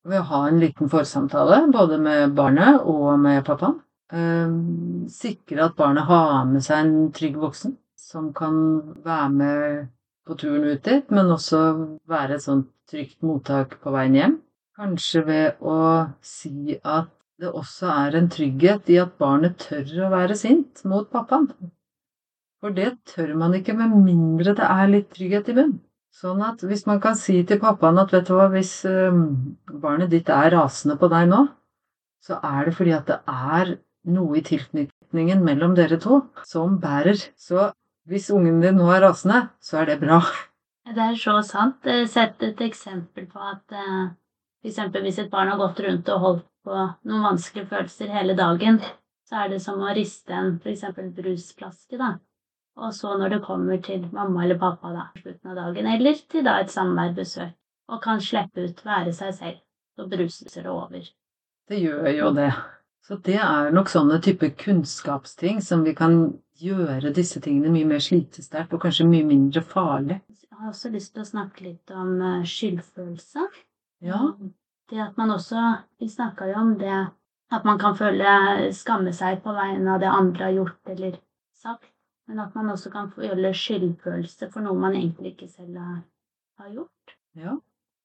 ved 0.05 0.21
å 0.21 0.29
ha 0.29 0.41
en 0.49 0.61
liten 0.63 0.91
forsamtale, 0.93 1.65
både 1.73 1.99
med 2.01 2.35
barnet 2.37 2.85
og 2.85 3.19
med 3.21 3.45
pappaen. 3.47 3.81
Ehm, 4.13 5.07
sikre 5.09 5.65
at 5.65 5.77
barnet 5.79 6.07
har 6.09 6.45
med 6.49 6.65
seg 6.65 6.85
en 6.85 7.11
trygg 7.17 7.39
voksen 7.41 7.79
som 7.99 8.31
kan 8.37 8.57
være 9.05 9.31
med 9.33 9.87
på 10.29 10.37
turen 10.41 10.67
ut 10.69 10.85
dit, 10.85 11.11
men 11.11 11.33
også 11.33 11.61
være 12.09 12.37
et 12.37 12.45
sånt 12.45 12.69
trygt 12.91 13.25
mottak 13.25 13.79
på 13.83 13.93
veien 13.95 14.19
hjem. 14.19 14.37
Kanskje 14.77 15.23
ved 15.27 15.63
å 15.63 15.79
si 16.25 16.77
at 16.83 17.11
det 17.41 17.51
også 17.51 17.89
er 17.91 18.19
en 18.19 18.29
trygghet 18.31 18.91
i 18.93 18.99
at 19.03 19.17
barnet 19.19 19.57
tør 19.63 20.07
å 20.07 20.13
være 20.13 20.37
sint 20.39 20.85
mot 20.89 21.09
pappaen. 21.11 21.49
For 22.63 22.75
det 22.77 22.93
tør 23.11 23.35
man 23.39 23.57
ikke 23.57 23.75
med 23.77 23.93
mindre 24.05 24.55
det 24.57 24.69
er 24.69 24.93
litt 24.93 25.11
trygghet 25.17 25.51
i 25.51 25.57
bunnen. 25.59 25.81
Sånn 26.15 26.43
at 26.47 26.61
hvis 26.63 26.85
man 26.87 27.01
kan 27.03 27.17
si 27.19 27.41
til 27.47 27.59
pappaen 27.63 27.99
at 27.99 28.13
vet 28.15 28.29
du 28.29 28.37
hva, 28.37 28.47
hvis 28.53 28.73
eh, 28.87 29.17
barnet 29.83 30.13
ditt 30.13 30.29
er 30.31 30.53
rasende 30.55 30.95
på 31.01 31.09
deg 31.11 31.27
nå, 31.33 31.41
så 32.23 32.39
er 32.39 32.69
det 32.69 32.75
fordi 32.77 32.93
at 32.95 33.09
det 33.09 33.17
er 33.27 33.73
noe 34.15 34.39
i 34.39 34.45
tilknytningen 34.47 35.43
mellom 35.45 35.75
dere 35.75 35.99
to 36.01 36.21
som 36.47 36.79
bærer. 36.81 37.19
Så 37.35 37.73
hvis 38.07 38.31
ungen 38.31 38.61
din 38.63 38.79
nå 38.79 38.87
er 38.95 39.03
rasende, 39.09 39.49
så 39.59 39.81
er 39.83 39.91
det 39.91 39.99
bra. 40.05 40.21
Det 40.87 41.03
er 41.03 41.19
så 41.19 41.41
sant. 41.43 41.83
Eh, 41.91 42.07
Sett 42.11 42.43
et 42.47 42.63
eksempel 42.63 43.27
på 43.27 43.43
at 43.43 43.75
f.eks. 43.75 44.79
hvis 45.01 45.19
et 45.25 45.33
barn 45.33 45.51
har 45.51 45.59
gått 45.59 45.83
rundt 45.83 46.13
og 46.15 46.27
holdt 46.29 46.47
på 46.65 46.77
noen 47.11 47.27
vanskelige 47.27 47.73
følelser 47.73 48.15
hele 48.15 48.39
dagen, 48.39 48.79
så 49.27 49.43
er 49.43 49.51
det 49.57 49.61
som 49.67 49.83
å 49.83 49.93
riste 49.97 50.37
en 50.37 50.55
f.eks. 50.63 50.87
brusflaske, 51.19 51.99
da. 51.99 52.15
Og 52.77 52.95
så 52.95 53.17
når 53.19 53.37
det 53.37 53.43
kommer 53.45 53.79
til 53.83 54.09
mamma 54.13 54.45
eller 54.45 54.59
pappa 54.59 54.91
da, 54.93 55.09
på 55.15 55.23
slutten 55.23 55.53
av 55.53 55.59
dagen, 55.61 55.87
eller 55.87 56.23
til 56.31 56.45
da 56.47 56.57
et 56.61 56.73
samværbesøk, 56.75 57.53
og 57.89 58.01
kan 58.03 58.23
slippe 58.23 58.65
ut, 58.65 58.81
være 58.87 59.13
seg 59.15 59.35
selv, 59.35 59.61
så 59.95 60.09
bruser 60.11 60.63
det 60.63 60.71
over. 60.73 61.05
Det 61.69 61.79
gjør 61.81 62.09
jo 62.17 62.33
det. 62.35 62.51
Så 63.05 63.19
det 63.21 63.37
er 63.37 63.71
nok 63.77 63.91
sånne 63.93 64.17
type 64.25 64.49
kunnskapsting 64.59 65.61
som 65.63 65.85
vi 65.85 65.93
kan 65.97 66.17
gjøre 66.61 67.13
disse 67.15 67.41
tingene 67.45 67.73
mye 67.73 67.89
mer 67.89 68.03
slitesterkt 68.03 68.73
og 68.75 68.83
kanskje 68.87 69.07
mye 69.09 69.27
mindre 69.29 69.61
farlig. 69.61 70.21
Jeg 70.33 70.59
har 70.59 70.71
også 70.71 70.91
lyst 70.95 71.13
til 71.15 71.25
å 71.25 71.29
snakke 71.29 71.67
litt 71.67 71.93
om 71.93 72.15
eh, 72.23 72.47
skyldfølelse. 72.49 73.49
Ja, 74.05 74.21
Det 74.91 75.01
at 75.01 75.17
man 75.17 75.31
også 75.31 75.61
Vi 76.01 76.09
snakka 76.09 76.49
jo 76.51 76.59
om 76.61 76.75
det 76.79 76.97
at 77.53 77.65
man 77.65 77.79
kan 77.79 77.97
føle 77.97 78.73
skamme 78.73 79.13
seg 79.13 79.43
på 79.45 79.53
vegne 79.53 79.95
av 79.95 80.01
det 80.01 80.11
andre 80.11 80.45
har 80.45 80.57
gjort 80.59 80.93
eller 80.95 81.19
sagt. 81.55 81.94
Men 82.29 82.41
at 82.41 82.55
man 82.57 82.71
også 82.73 82.91
kan 82.93 83.11
føle 83.13 83.53
skyldfølelse 83.55 84.49
for 84.53 84.65
noe 84.65 84.79
man 84.81 84.97
egentlig 84.97 85.35
ikke 85.35 85.51
selv 85.51 85.77
har, 85.79 86.69
gjort. 86.71 87.17
ja. 87.37 87.57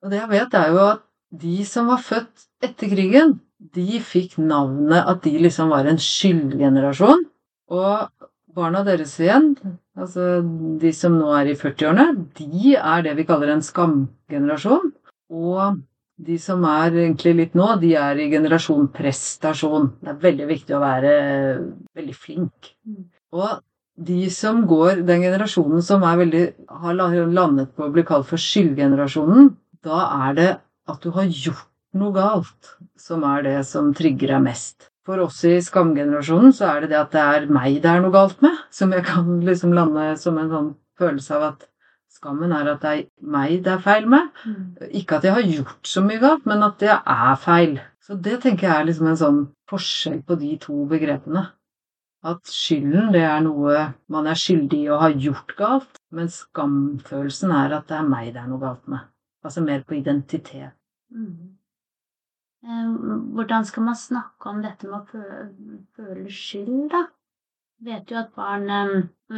Og 0.03 0.11
det 0.11 0.19
jeg 0.19 0.31
vet, 0.31 0.53
er 0.55 0.71
jo 0.73 0.81
at 0.85 1.05
de 1.41 1.55
som 1.67 1.89
var 1.91 2.01
født 2.03 2.47
etter 2.65 2.91
krigen, 2.91 3.37
de 3.75 3.99
fikk 4.03 4.37
navnet 4.41 5.03
at 5.03 5.21
de 5.23 5.35
liksom 5.43 5.71
var 5.71 5.87
en 5.87 5.99
skyldgenerasjon. 6.01 7.25
Og 7.69 8.25
barna 8.55 8.81
deres 8.87 9.13
igjen, 9.21 9.51
altså 9.99 10.39
de 10.81 10.91
som 10.95 11.19
nå 11.19 11.29
er 11.37 11.51
i 11.51 11.57
40-årene, 11.59 12.07
de 12.39 12.73
er 12.79 13.05
det 13.05 13.15
vi 13.19 13.27
kaller 13.29 13.53
en 13.53 13.63
skamgenerasjon. 13.65 14.91
Og 15.29 15.79
de 16.19 16.35
som 16.41 16.63
er 16.67 16.95
egentlig 17.05 17.35
litt 17.37 17.55
nå, 17.55 17.67
de 17.83 17.93
er 17.99 18.19
i 18.19 18.29
generasjon 18.31 18.89
prestasjon. 18.95 19.93
Det 20.01 20.13
er 20.13 20.23
veldig 20.23 20.47
viktig 20.49 20.75
å 20.75 20.83
være 20.83 21.13
veldig 21.95 22.15
flink. 22.17 22.73
Mm. 22.87 23.05
Og 23.37 23.59
de 23.99 24.29
som 24.31 24.61
går, 24.67 25.03
den 25.07 25.23
generasjonen 25.25 25.83
som 25.83 26.03
er 26.07 26.19
veldig, 26.21 26.43
har 26.83 26.95
landet 26.95 27.73
på 27.75 27.87
å 27.87 27.93
bli 27.93 28.05
kalt 28.07 28.27
for 28.29 28.39
skyldgenerasjonen, 28.41 29.51
da 29.83 30.03
er 30.27 30.37
det 30.37 30.51
at 30.89 31.01
du 31.03 31.11
har 31.15 31.27
gjort 31.27 31.67
noe 31.99 32.13
galt, 32.15 32.75
som 32.99 33.25
er 33.27 33.43
det 33.45 33.57
som 33.67 33.91
trigger 33.97 34.35
deg 34.35 34.45
mest. 34.45 34.89
For 35.07 35.21
oss 35.23 35.41
i 35.47 35.55
skamgenerasjonen 35.63 36.53
så 36.53 36.67
er 36.69 36.83
det 36.83 36.91
det 36.93 36.99
at 36.99 37.15
det 37.15 37.23
er 37.23 37.49
meg 37.51 37.79
det 37.81 37.89
er 37.91 38.03
noe 38.03 38.13
galt 38.13 38.41
med, 38.45 38.55
som 38.71 38.93
jeg 38.93 39.05
kan 39.07 39.39
liksom 39.49 39.73
lande 39.75 40.13
som 40.21 40.37
en 40.37 40.51
sånn 40.53 40.71
følelse 40.99 41.35
av 41.37 41.45
at 41.53 41.67
skammen 42.19 42.51
er 42.55 42.73
at 42.73 42.83
det 42.83 42.91
er 42.91 43.05
meg 43.35 43.61
det 43.65 43.75
er 43.75 43.83
feil 43.83 44.09
med. 44.11 44.29
Ikke 44.91 45.17
at 45.17 45.27
jeg 45.27 45.35
har 45.35 45.53
gjort 45.55 45.87
så 45.87 46.03
mye 46.05 46.21
galt, 46.21 46.45
men 46.49 46.65
at 46.67 46.77
det 46.83 46.93
er 46.93 47.39
feil. 47.41 47.79
Så 48.05 48.17
det 48.17 48.39
tenker 48.43 48.67
jeg 48.67 48.75
er 48.75 48.89
liksom 48.89 49.09
en 49.09 49.19
sånn 49.19 49.39
forskjell 49.69 50.21
på 50.27 50.37
de 50.41 50.55
to 50.61 50.83
begrepene. 50.89 51.47
At 52.27 52.49
skylden, 52.51 53.13
det 53.15 53.21
er 53.23 53.39
noe 53.45 53.83
man 54.11 54.27
er 54.27 54.39
skyldig 54.39 54.81
i 54.83 54.89
å 54.91 54.97
ha 54.99 55.07
gjort 55.13 55.53
galt, 55.59 56.01
men 56.11 56.27
skamfølelsen 56.31 57.53
er 57.55 57.77
at 57.77 57.87
det 57.87 57.95
er 57.95 58.09
meg 58.09 58.33
det 58.35 58.41
er 58.41 58.49
noe 58.51 58.59
galt 58.63 58.89
med. 58.91 59.07
Altså 59.45 59.63
mer 59.63 59.85
på 59.87 59.95
identitet. 59.95 60.75
Mm. 61.15 61.55
Eh, 62.67 62.89
Hvordan 63.37 63.65
skal 63.65 63.87
man 63.87 63.95
snakke 63.95 64.51
om 64.51 64.59
dette 64.65 64.89
med 64.89 64.99
å 64.99 65.21
føle 65.95 66.27
skyld, 66.27 66.89
da? 66.91 67.05
Vet 67.87 68.11
jo 68.11 68.19
at 68.19 68.33
barn, 68.35 68.67
eh, 68.69 68.95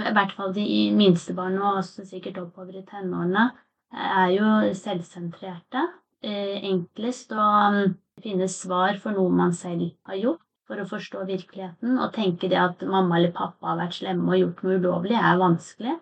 i 0.09 0.13
hvert 0.17 0.33
fall 0.33 0.53
de 0.55 0.65
minste 0.97 1.35
barna, 1.37 1.61
og 1.69 1.83
også 1.83 2.07
sikkert 2.09 2.41
oppover 2.41 2.79
i 2.79 2.85
tenårene, 2.87 3.51
er 3.93 4.31
jo 4.33 4.47
selvsentrerte. 4.73 5.85
Eh, 6.23 6.57
Enklest 6.71 7.33
å 7.33 7.45
mm, 7.75 7.93
finne 8.23 8.47
svar 8.49 8.97
for 9.03 9.13
noe 9.13 9.29
man 9.29 9.53
selv 9.53 9.91
har 10.09 10.17
gjort, 10.17 10.41
for 10.71 10.79
å 10.79 10.87
forstå 10.87 11.25
virkeligheten. 11.27 11.97
Og 11.99 12.13
tenke 12.15 12.47
det 12.51 12.59
at 12.61 12.85
mamma 12.87 13.19
eller 13.19 13.33
pappa 13.35 13.73
har 13.73 13.81
vært 13.81 13.99
slemme 13.99 14.31
og 14.31 14.39
gjort 14.39 14.63
noe 14.63 14.79
ulovlig, 14.79 15.17
er 15.19 15.41
vanskelig. 15.41 15.97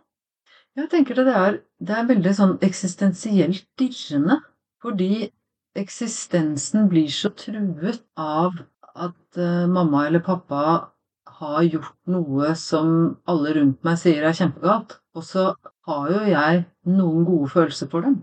Jeg 0.78 0.92
tenker 0.92 1.18
det 1.18 1.34
er, 1.34 1.58
det 1.82 1.96
er 1.98 2.08
veldig 2.12 2.34
sånn 2.38 2.56
eksistensielt 2.64 3.66
dirrende, 3.82 4.38
fordi 4.84 5.32
eksistensen 5.80 6.88
blir 6.92 7.10
så 7.12 7.34
truet 7.34 8.04
av 8.20 8.62
at 8.94 9.40
uh, 9.42 9.66
mamma 9.70 10.06
eller 10.08 10.24
pappa 10.24 10.62
har 11.40 11.60
gjort 11.66 11.96
noe 12.12 12.54
som 12.60 12.94
alle 13.30 13.56
rundt 13.58 13.84
meg 13.88 14.00
sier 14.02 14.26
er 14.28 14.38
kjempegalt, 14.38 15.00
og 15.18 15.26
så 15.26 15.50
har 15.90 16.10
jo 16.14 16.24
jeg 16.30 16.64
noen 16.90 17.26
gode 17.28 17.50
følelser 17.54 17.90
for 17.92 18.06
dem. 18.06 18.20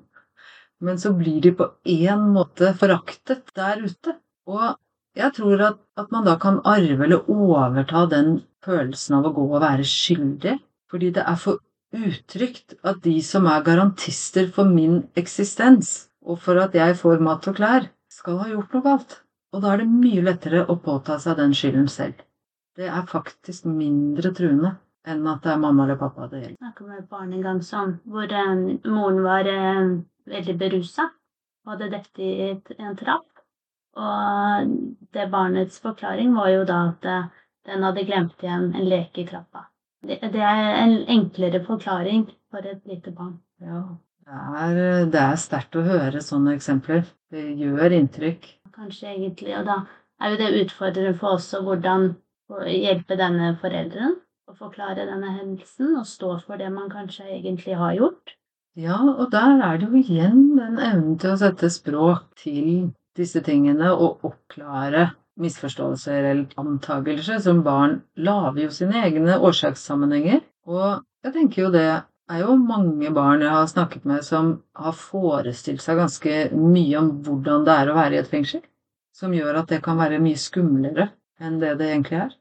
Men 0.85 1.01
så 1.01 1.13
blir 1.17 1.41
de 1.43 1.55
på 1.57 1.71
én 1.89 2.27
måte 2.35 2.75
foraktet 2.77 3.49
der 3.57 3.81
ute. 3.83 4.19
Og 4.47 4.77
jeg 5.17 5.33
tror 5.39 5.63
at, 5.71 5.79
at 5.97 6.13
man 6.13 6.27
da 6.27 6.37
kan 6.41 6.61
arve 6.65 7.07
eller 7.07 7.31
overta 7.33 8.05
den 8.11 8.41
følelsen 8.65 9.19
av 9.19 9.29
å 9.29 9.35
gå 9.37 9.47
og 9.49 9.63
være 9.63 9.87
skyldig, 9.89 10.57
fordi 10.91 11.13
det 11.17 11.25
er 11.25 11.39
for 11.41 11.63
utrygt 11.97 12.77
at 12.85 13.01
de 13.05 13.17
som 13.25 13.47
er 13.51 13.65
garantister 13.67 14.51
for 14.53 14.69
min 14.69 15.05
eksistens, 15.17 16.09
og 16.27 16.41
for 16.43 16.59
at 16.61 16.75
jeg 16.75 16.99
får 16.99 17.23
mat 17.23 17.47
og 17.49 17.57
klær, 17.59 17.89
skal 18.13 18.41
ha 18.43 18.49
gjort 18.51 18.75
noe 18.75 18.85
galt. 18.85 19.21
Og 19.55 19.63
da 19.63 19.73
er 19.73 19.83
det 19.83 19.91
mye 19.91 20.25
lettere 20.27 20.65
å 20.67 20.77
påta 20.83 21.21
seg 21.23 21.39
den 21.39 21.55
skylden 21.57 21.87
selv. 21.89 22.19
Det 22.77 22.91
er 22.91 23.07
faktisk 23.09 23.69
mindre 23.71 24.35
truende 24.37 24.75
enn 25.07 25.23
at 25.31 25.45
det 25.45 25.53
er 25.53 25.63
mamma 25.63 25.85
eller 25.87 25.99
pappa 26.01 26.27
det 26.29 26.43
gjelder. 26.43 26.59
Jeg 26.59 26.65
snakket 26.65 26.89
med 26.91 26.99
et 26.99 27.09
barn 27.15 27.33
en 27.33 27.45
gang 27.47 27.63
sånn, 27.63 27.95
hvor 28.11 28.35
um, 28.43 28.65
moren 28.91 29.23
var 29.25 29.49
um, 29.49 29.93
veldig 30.29 30.57
berusa 30.61 31.07
og 31.07 31.73
hadde 31.73 31.93
dette 31.95 32.27
i 32.27 32.51
en 32.51 32.99
trapp. 32.99 33.36
Og 33.97 34.73
det 35.17 35.29
barnets 35.33 35.81
forklaring 35.81 36.35
var 36.37 36.51
jo 36.53 36.65
da 36.69 36.81
at 36.91 37.09
eh, 37.09 37.29
den 37.67 37.87
hadde 37.87 38.05
glemt 38.07 38.43
igjen 38.45 38.71
en 38.75 38.89
leke 38.91 39.23
i 39.23 39.29
trappa. 39.29 39.67
Det, 40.07 40.21
det 40.35 40.43
er 40.45 40.83
en 40.83 40.99
enklere 41.17 41.63
forklaring 41.65 42.27
for 42.53 42.67
et 42.69 42.83
lite 42.87 43.15
barn. 43.17 43.39
Ja, 43.65 43.83
det 44.27 44.43
er, 44.67 45.07
det 45.11 45.23
er 45.23 45.41
sterkt 45.41 45.79
å 45.79 45.87
høre 45.87 46.23
sånne 46.23 46.55
eksempler. 46.59 47.07
Det 47.33 47.49
gjør 47.59 47.97
inntrykk. 47.97 48.47
Kanskje 48.77 49.09
egentlig, 49.15 49.57
og 49.57 49.67
da 49.67 49.81
er 50.21 50.35
jo 50.35 50.41
det 50.43 50.63
utfordrende 50.63 51.17
for 51.19 51.39
oss 51.39 51.49
hvordan 51.55 52.11
å 52.53 52.63
hjelpe 52.69 53.17
denne 53.19 53.55
forelderen 53.63 54.19
å 54.47 54.55
forklare 54.55 55.07
denne 55.09 55.33
hendelsen 55.35 55.97
og 55.99 56.07
stå 56.07 56.37
for 56.45 56.61
det 56.61 56.69
man 56.71 56.91
kanskje 56.93 57.27
egentlig 57.39 57.75
har 57.81 57.97
gjort. 57.97 58.37
Ja, 58.79 58.99
og 59.17 59.33
der 59.33 59.57
er 59.65 59.81
det 59.81 59.89
jo 59.89 60.03
igjen 60.03 60.53
den 60.59 60.77
evnen 60.77 61.17
til 61.19 61.33
å 61.33 61.41
sette 61.41 61.71
språk 61.73 62.29
til 62.43 62.93
disse 63.19 63.43
tingene 63.45 63.93
og 63.95 64.25
oppklare 64.27 65.11
misforståelser 65.41 66.29
eller 66.31 66.61
antagelser 66.61 67.41
som 67.45 67.63
barn 67.65 68.01
lager 68.17 68.63
jo 68.67 68.71
sine 68.73 69.03
egne 69.05 69.39
årsakssammenhenger. 69.45 70.41
Og 70.69 71.03
jeg 71.27 71.35
tenker 71.35 71.63
jo 71.67 71.73
det 71.75 71.87
er 71.87 72.41
jo 72.43 72.57
mange 72.59 73.11
barn 73.15 73.45
jeg 73.45 73.53
har 73.53 73.69
snakket 73.71 74.07
med 74.09 74.25
som 74.27 74.57
har 74.75 74.97
forestilt 74.97 75.85
seg 75.85 76.01
ganske 76.01 76.39
mye 76.57 76.97
om 76.99 77.13
hvordan 77.27 77.67
det 77.67 77.77
er 77.77 77.93
å 77.93 77.99
være 77.99 78.17
i 78.17 78.23
et 78.23 78.33
fengsel, 78.33 78.65
som 79.15 79.35
gjør 79.37 79.61
at 79.63 79.71
det 79.71 79.83
kan 79.85 80.01
være 80.01 80.23
mye 80.23 80.41
skumlere 80.41 81.11
enn 81.39 81.61
det 81.61 81.77
det 81.81 81.93
egentlig 81.93 82.21
er. 82.25 82.35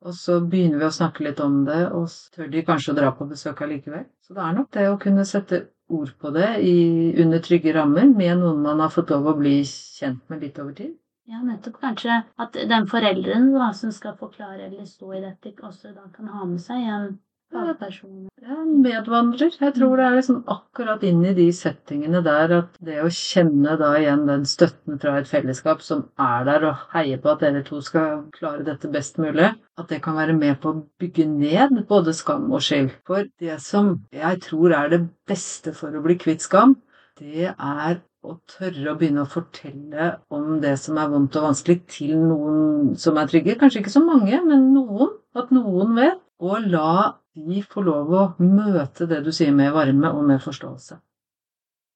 Og 0.00 0.14
så 0.16 0.38
begynner 0.40 0.80
vi 0.80 0.86
å 0.86 0.94
snakke 0.96 1.26
litt 1.26 1.40
om 1.44 1.58
det, 1.66 1.82
og 1.92 2.08
tør 2.32 2.48
de 2.48 2.62
kanskje 2.64 2.94
å 2.94 2.96
dra 2.96 3.10
på 3.12 3.26
besøk 3.28 3.60
allikevel. 3.66 4.06
Så 4.24 4.32
det 4.36 4.46
er 4.46 4.54
nok 4.56 4.70
det 4.72 4.86
å 4.88 4.96
kunne 5.02 5.26
sette 5.28 5.66
ord 5.90 6.12
på 6.18 6.30
det 6.34 6.48
i, 6.66 6.74
under 7.22 7.42
trygge 7.44 7.74
rammer 7.76 8.08
med 8.08 8.40
noen 8.40 8.62
man 8.64 8.82
har 8.82 8.92
fått 8.92 9.10
lov 9.14 9.28
å 9.30 9.36
bli 9.38 9.60
kjent 9.66 10.22
med 10.32 10.44
litt 10.46 10.58
over 10.62 10.76
tid. 10.76 10.94
Ja, 11.30 11.42
nettopp 11.46 11.76
kanskje 11.82 12.20
at 12.42 12.56
den 12.70 12.86
forelderen 12.90 13.50
da, 13.54 13.70
som 13.76 13.92
skal 13.94 14.16
forklare 14.18 14.66
eller 14.66 14.86
stå 14.88 15.12
i 15.14 15.22
dette, 15.22 15.52
også 15.62 15.92
da 15.94 16.08
kan 16.14 16.30
ha 16.32 16.46
med 16.48 16.62
seg 16.62 16.86
en 16.90 17.12
Ja, 17.50 18.54
en 18.54 18.76
medvandrer. 18.82 19.54
Jeg 19.58 19.74
tror 19.74 19.98
det 19.98 20.04
er 20.06 20.16
liksom 20.16 20.36
akkurat 20.52 21.02
inn 21.06 21.24
i 21.26 21.32
de 21.34 21.48
settingene 21.54 22.20
der 22.22 22.52
at 22.60 22.76
det 22.86 23.00
å 23.02 23.08
kjenne 23.10 23.74
da 23.80 23.88
igjen 23.98 24.22
den 24.28 24.44
støtten 24.46 25.00
fra 25.02 25.16
et 25.18 25.30
fellesskap 25.30 25.82
som 25.82 26.04
er 26.22 26.46
der 26.46 26.66
og 26.68 26.84
heier 26.94 27.18
på 27.22 27.32
at 27.32 27.42
dere 27.42 27.64
to 27.66 27.80
skal 27.82 28.22
klare 28.36 28.62
dette 28.66 28.90
best 28.92 29.18
mulig, 29.22 29.50
at 29.50 29.90
det 29.90 29.98
kan 30.04 30.18
være 30.18 30.36
med 30.38 30.60
på 30.62 30.70
å 30.70 30.82
bygge 31.02 31.26
ned 31.32 31.82
både 31.90 32.14
skam 32.14 32.46
og 32.54 32.62
skyld. 32.66 32.92
For 33.08 33.26
det 33.42 33.58
som 33.64 33.96
jeg 34.14 34.42
tror 34.46 34.76
er 34.78 34.94
det 34.94 35.02
beste 35.26 35.74
for 35.74 35.90
å 35.90 36.04
bli 36.06 36.18
kvitt 36.22 36.46
skam, 36.46 36.78
det 37.18 37.50
er 37.50 38.00
å 38.22 38.36
tørre 38.52 38.92
å 38.92 38.98
begynne 39.00 39.24
å 39.24 39.32
fortelle 39.32 40.10
om 40.30 40.58
det 40.62 40.76
som 40.78 40.98
er 41.00 41.10
vondt 41.10 41.38
og 41.40 41.50
vanskelig 41.50 41.80
til 41.90 42.14
noen 42.20 42.94
som 43.00 43.18
er 43.18 43.30
trygge. 43.30 43.58
Kanskje 43.58 43.82
ikke 43.82 43.96
så 43.96 44.04
mange, 44.04 44.38
men 44.44 44.70
noen. 44.76 45.16
At 45.38 45.52
noen 45.54 45.94
vet. 45.98 46.18
Og 46.40 46.64
la 46.72 47.19
de 47.34 47.62
får 47.62 47.86
lov 47.86 48.10
å 48.16 48.24
møte 48.42 49.06
det 49.10 49.22
du 49.24 49.30
sier 49.34 49.54
med 49.54 49.72
varme 49.74 50.10
og 50.10 50.26
med 50.26 50.42
forståelse. 50.42 50.98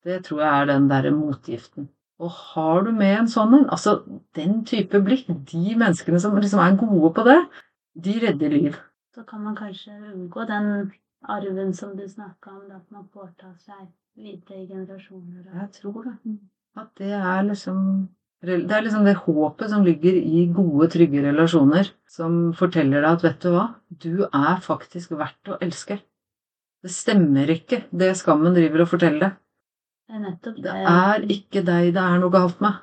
Det 0.04 0.20
tror 0.26 0.42
jeg 0.44 0.62
er 0.62 0.70
den 0.70 0.88
derre 0.90 1.12
motgiften. 1.14 1.88
Og 2.22 2.30
har 2.30 2.84
du 2.86 2.92
med 2.94 3.14
en 3.18 3.30
sånn 3.30 3.54
en, 3.58 3.64
altså 3.74 3.96
den 4.38 4.60
type 4.68 5.00
blikk, 5.02 5.30
de 5.50 5.74
menneskene 5.80 6.20
som 6.22 6.36
liksom 6.38 6.62
er 6.62 6.76
gode 6.78 7.10
på 7.16 7.24
det, 7.26 7.40
de 8.06 8.18
redder 8.22 8.54
liv. 8.54 8.78
Så 9.14 9.24
kan 9.26 9.42
man 9.42 9.56
kanskje 9.58 9.94
unngå 10.12 10.46
den 10.50 10.68
arven 11.34 11.72
som 11.74 11.96
du 11.96 12.06
snakka 12.08 12.52
om, 12.54 12.66
at 12.70 12.84
man 12.90 13.08
påtar 13.08 13.54
seg 13.58 13.88
videre 14.14 14.60
i 14.62 14.68
generasjoner. 14.68 15.48
Jeg 15.50 15.70
tror 15.80 16.02
det. 16.06 16.36
At 16.78 16.90
det 16.98 17.12
er 17.16 17.42
liksom 17.46 17.80
Det 18.44 18.72
er 18.76 18.84
liksom 18.84 19.06
det 19.06 19.16
håpet 19.24 19.70
som 19.72 19.84
ligger 19.86 20.16
i 20.18 20.44
gode, 20.52 20.88
trygge 20.92 21.22
relasjoner, 21.24 21.88
som 22.10 22.52
forteller 22.56 23.00
deg 23.00 23.10
at 23.10 23.24
vet 23.24 23.38
du 23.44 23.52
hva, 23.54 23.64
du 23.88 24.26
er 24.26 24.58
faktisk 24.64 25.14
verdt 25.16 25.52
å 25.54 25.58
elske. 25.64 26.00
Det 26.84 26.92
stemmer 26.92 27.48
ikke, 27.54 27.84
det 27.96 28.10
skammen 28.20 28.56
driver 28.56 28.84
og 28.84 28.90
forteller 28.92 29.22
deg. 29.24 29.38
Det 30.04 30.34
Det 30.44 30.62
det. 30.62 30.74
er 30.74 31.22
ikke 31.32 31.62
deg 31.64 31.94
det 31.94 32.02
er 32.02 32.18
noe 32.20 32.30
galt 32.34 32.60
med. 32.60 32.82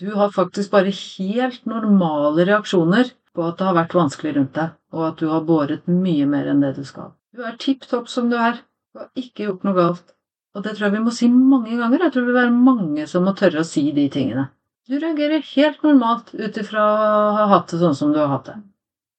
Du 0.00 0.14
har 0.16 0.30
faktisk 0.32 0.70
bare 0.72 0.88
helt 0.88 1.66
normale 1.68 2.46
reaksjoner 2.48 3.12
på 3.36 3.44
at 3.44 3.58
det 3.58 3.66
har 3.66 3.76
vært 3.76 3.96
vanskelig 3.96 4.32
rundt 4.36 4.54
deg, 4.56 4.72
og 4.92 5.04
at 5.10 5.20
du 5.20 5.28
har 5.28 5.44
båret 5.44 5.84
mye 5.88 6.24
mer 6.26 6.48
enn 6.48 6.64
det 6.64 6.74
du 6.78 6.84
skal. 6.88 7.12
Du 7.36 7.44
er 7.44 7.56
tipp 7.60 7.84
topp 7.88 8.08
som 8.08 8.30
du 8.32 8.36
er. 8.36 8.62
Du 8.92 9.00
har 9.00 9.10
ikke 9.16 9.46
gjort 9.48 9.64
noe 9.68 9.76
galt. 9.76 10.16
Og 10.54 10.64
det 10.64 10.74
tror 10.76 10.88
jeg 10.88 10.96
vi 10.96 11.04
må 11.04 11.12
si 11.16 11.28
mange 11.32 11.76
ganger. 11.76 12.06
Jeg 12.06 12.12
tror 12.12 12.24
det 12.26 12.32
vil 12.32 12.40
være 12.40 12.56
mange 12.56 13.06
som 13.08 13.24
må 13.24 13.32
tørre 13.36 13.62
å 13.62 13.68
si 13.68 13.86
de 13.92 14.08
tingene. 14.12 14.48
Du 14.88 14.98
reagerer 14.98 15.44
helt 15.54 15.82
normalt 15.86 16.34
ut 16.34 16.56
ifra 16.58 16.82
å 16.82 17.32
ha 17.36 17.46
hatt 17.54 17.70
det 17.70 17.78
sånn 17.82 17.94
som 17.94 18.12
du 18.14 18.18
har 18.18 18.32
hatt 18.32 18.48
det. 18.50 18.56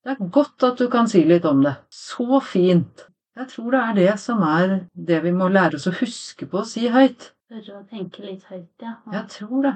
Det 0.03 0.11
er 0.17 0.31
godt 0.35 0.65
at 0.67 0.81
du 0.81 0.89
kan 0.91 1.07
si 1.07 1.21
litt 1.23 1.45
om 1.47 1.61
det. 1.63 1.77
Så 1.93 2.41
fint. 2.43 3.05
Jeg 3.39 3.49
tror 3.49 3.71
det 3.73 3.79
er 3.81 3.93
det 3.97 4.15
som 4.21 4.43
er 4.45 4.73
det 4.93 5.21
vi 5.23 5.31
må 5.33 5.47
lære 5.49 5.79
oss 5.79 5.87
å 5.89 5.95
huske 6.01 6.45
på 6.49 6.59
å 6.61 6.67
si 6.67 6.89
høyt. 6.91 7.31
Tørre 7.49 7.79
å 7.79 7.83
tenke 7.87 8.25
litt 8.25 8.43
høyt, 8.51 8.67
ja. 8.83 8.97
Og 9.07 9.15
Jeg 9.15 9.29
tror 9.37 9.63
det. 9.65 9.73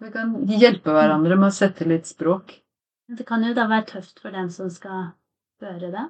Vi 0.00 0.10
kan 0.12 0.32
hjelpe 0.50 0.92
hverandre 0.92 1.36
med 1.38 1.52
å 1.52 1.54
sette 1.54 1.86
litt 1.86 2.08
språk. 2.08 2.56
Det 3.06 3.26
kan 3.28 3.44
jo 3.46 3.52
da 3.54 3.68
være 3.70 3.86
tøft 3.92 4.18
for 4.22 4.34
den 4.34 4.48
som 4.50 4.70
skal 4.72 5.12
høre 5.62 5.92
det. 5.92 6.06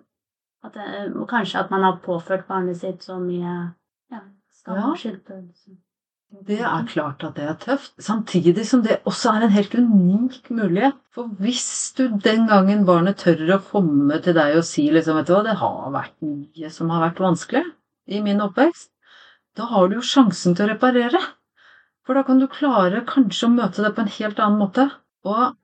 At 0.65 0.79
det 0.79 0.87
og 1.13 1.27
kanskje 1.29 1.61
at 1.61 1.71
man 1.75 1.85
har 1.85 1.99
påført 2.03 2.47
barnet 2.49 2.79
sitt 2.79 3.05
så 3.05 3.19
mye 3.21 3.53
ja, 4.11 4.23
skam 4.49 4.81
Ja. 4.81 4.95
skyldfølelse. 4.97 5.77
Det 6.47 6.59
er 6.59 6.87
klart 6.91 7.23
at 7.23 7.37
det 7.39 7.45
er 7.47 7.59
tøft, 7.63 7.93
samtidig 8.03 8.65
som 8.67 8.83
det 8.83 8.99
også 9.07 9.31
er 9.37 9.45
en 9.47 9.55
helt 9.55 9.75
unik 9.79 10.51
mulighet. 10.51 10.99
For 11.15 11.31
hvis 11.39 11.95
du 11.97 12.09
den 12.23 12.49
gangen 12.51 12.83
barnet 12.89 13.21
tør 13.23 13.45
å 13.55 13.61
komme 13.63 14.19
til 14.25 14.35
deg 14.35 14.57
og 14.59 14.67
si 14.67 14.89
liksom, 14.91 15.21
vet 15.21 15.31
du 15.31 15.37
hva, 15.37 15.45
det 15.47 15.57
har 15.63 15.95
vært 15.95 16.17
mye 16.27 16.73
som 16.75 16.91
har 16.91 17.05
vært 17.07 17.23
vanskelig 17.23 17.63
i 18.11 18.21
min 18.25 18.43
oppvekst, 18.43 18.91
da 19.57 19.71
har 19.71 19.89
du 19.89 19.97
jo 20.01 20.05
sjansen 20.05 20.57
til 20.57 20.67
å 20.67 20.73
reparere. 20.75 21.23
For 22.07 22.19
da 22.19 22.27
kan 22.27 22.43
du 22.43 22.51
klare 22.51 23.07
kanskje 23.07 23.49
å 23.49 23.55
møte 23.55 23.87
det 23.87 23.95
på 23.95 24.05
en 24.05 24.15
helt 24.19 24.43
annen 24.43 24.61
måte. 24.61 24.91
Og 25.27 25.57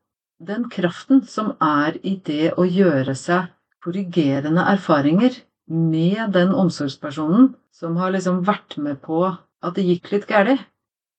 den 0.42 0.66
kraften 0.71 1.23
som 1.26 1.52
er 1.62 1.99
i 2.07 2.16
det 2.26 2.54
å 2.59 2.66
gjøre 2.66 3.14
seg 3.19 3.50
korrigerende 3.83 4.64
erfaringer 4.73 5.42
med 5.66 6.35
den 6.35 6.54
omsorgspersonen 6.54 7.52
som 7.75 7.99
har 7.99 8.14
liksom 8.14 8.42
vært 8.47 8.78
med 8.83 9.02
på 9.02 9.26
at 9.62 9.78
det 9.78 9.87
gikk 9.87 10.12
litt 10.12 10.28
galt, 10.31 10.62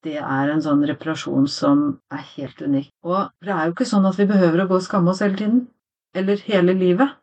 det 0.03 0.17
er 0.19 0.51
en 0.51 0.61
sånn 0.63 0.83
reparasjon 0.87 1.45
som 1.47 1.83
er 2.11 2.23
helt 2.33 2.59
unik. 2.61 2.89
Og 3.07 3.29
det 3.43 3.53
er 3.55 3.67
jo 3.67 3.75
ikke 3.75 3.87
sånn 3.87 4.07
at 4.09 4.17
vi 4.19 4.27
behøver 4.27 4.63
å 4.63 4.67
gå 4.67 4.79
og 4.79 4.83
skamme 4.83 5.13
oss 5.13 5.21
hele 5.23 5.39
tiden. 5.39 5.61
Eller 6.13 6.41
hele 6.49 6.75
livet. 6.75 7.13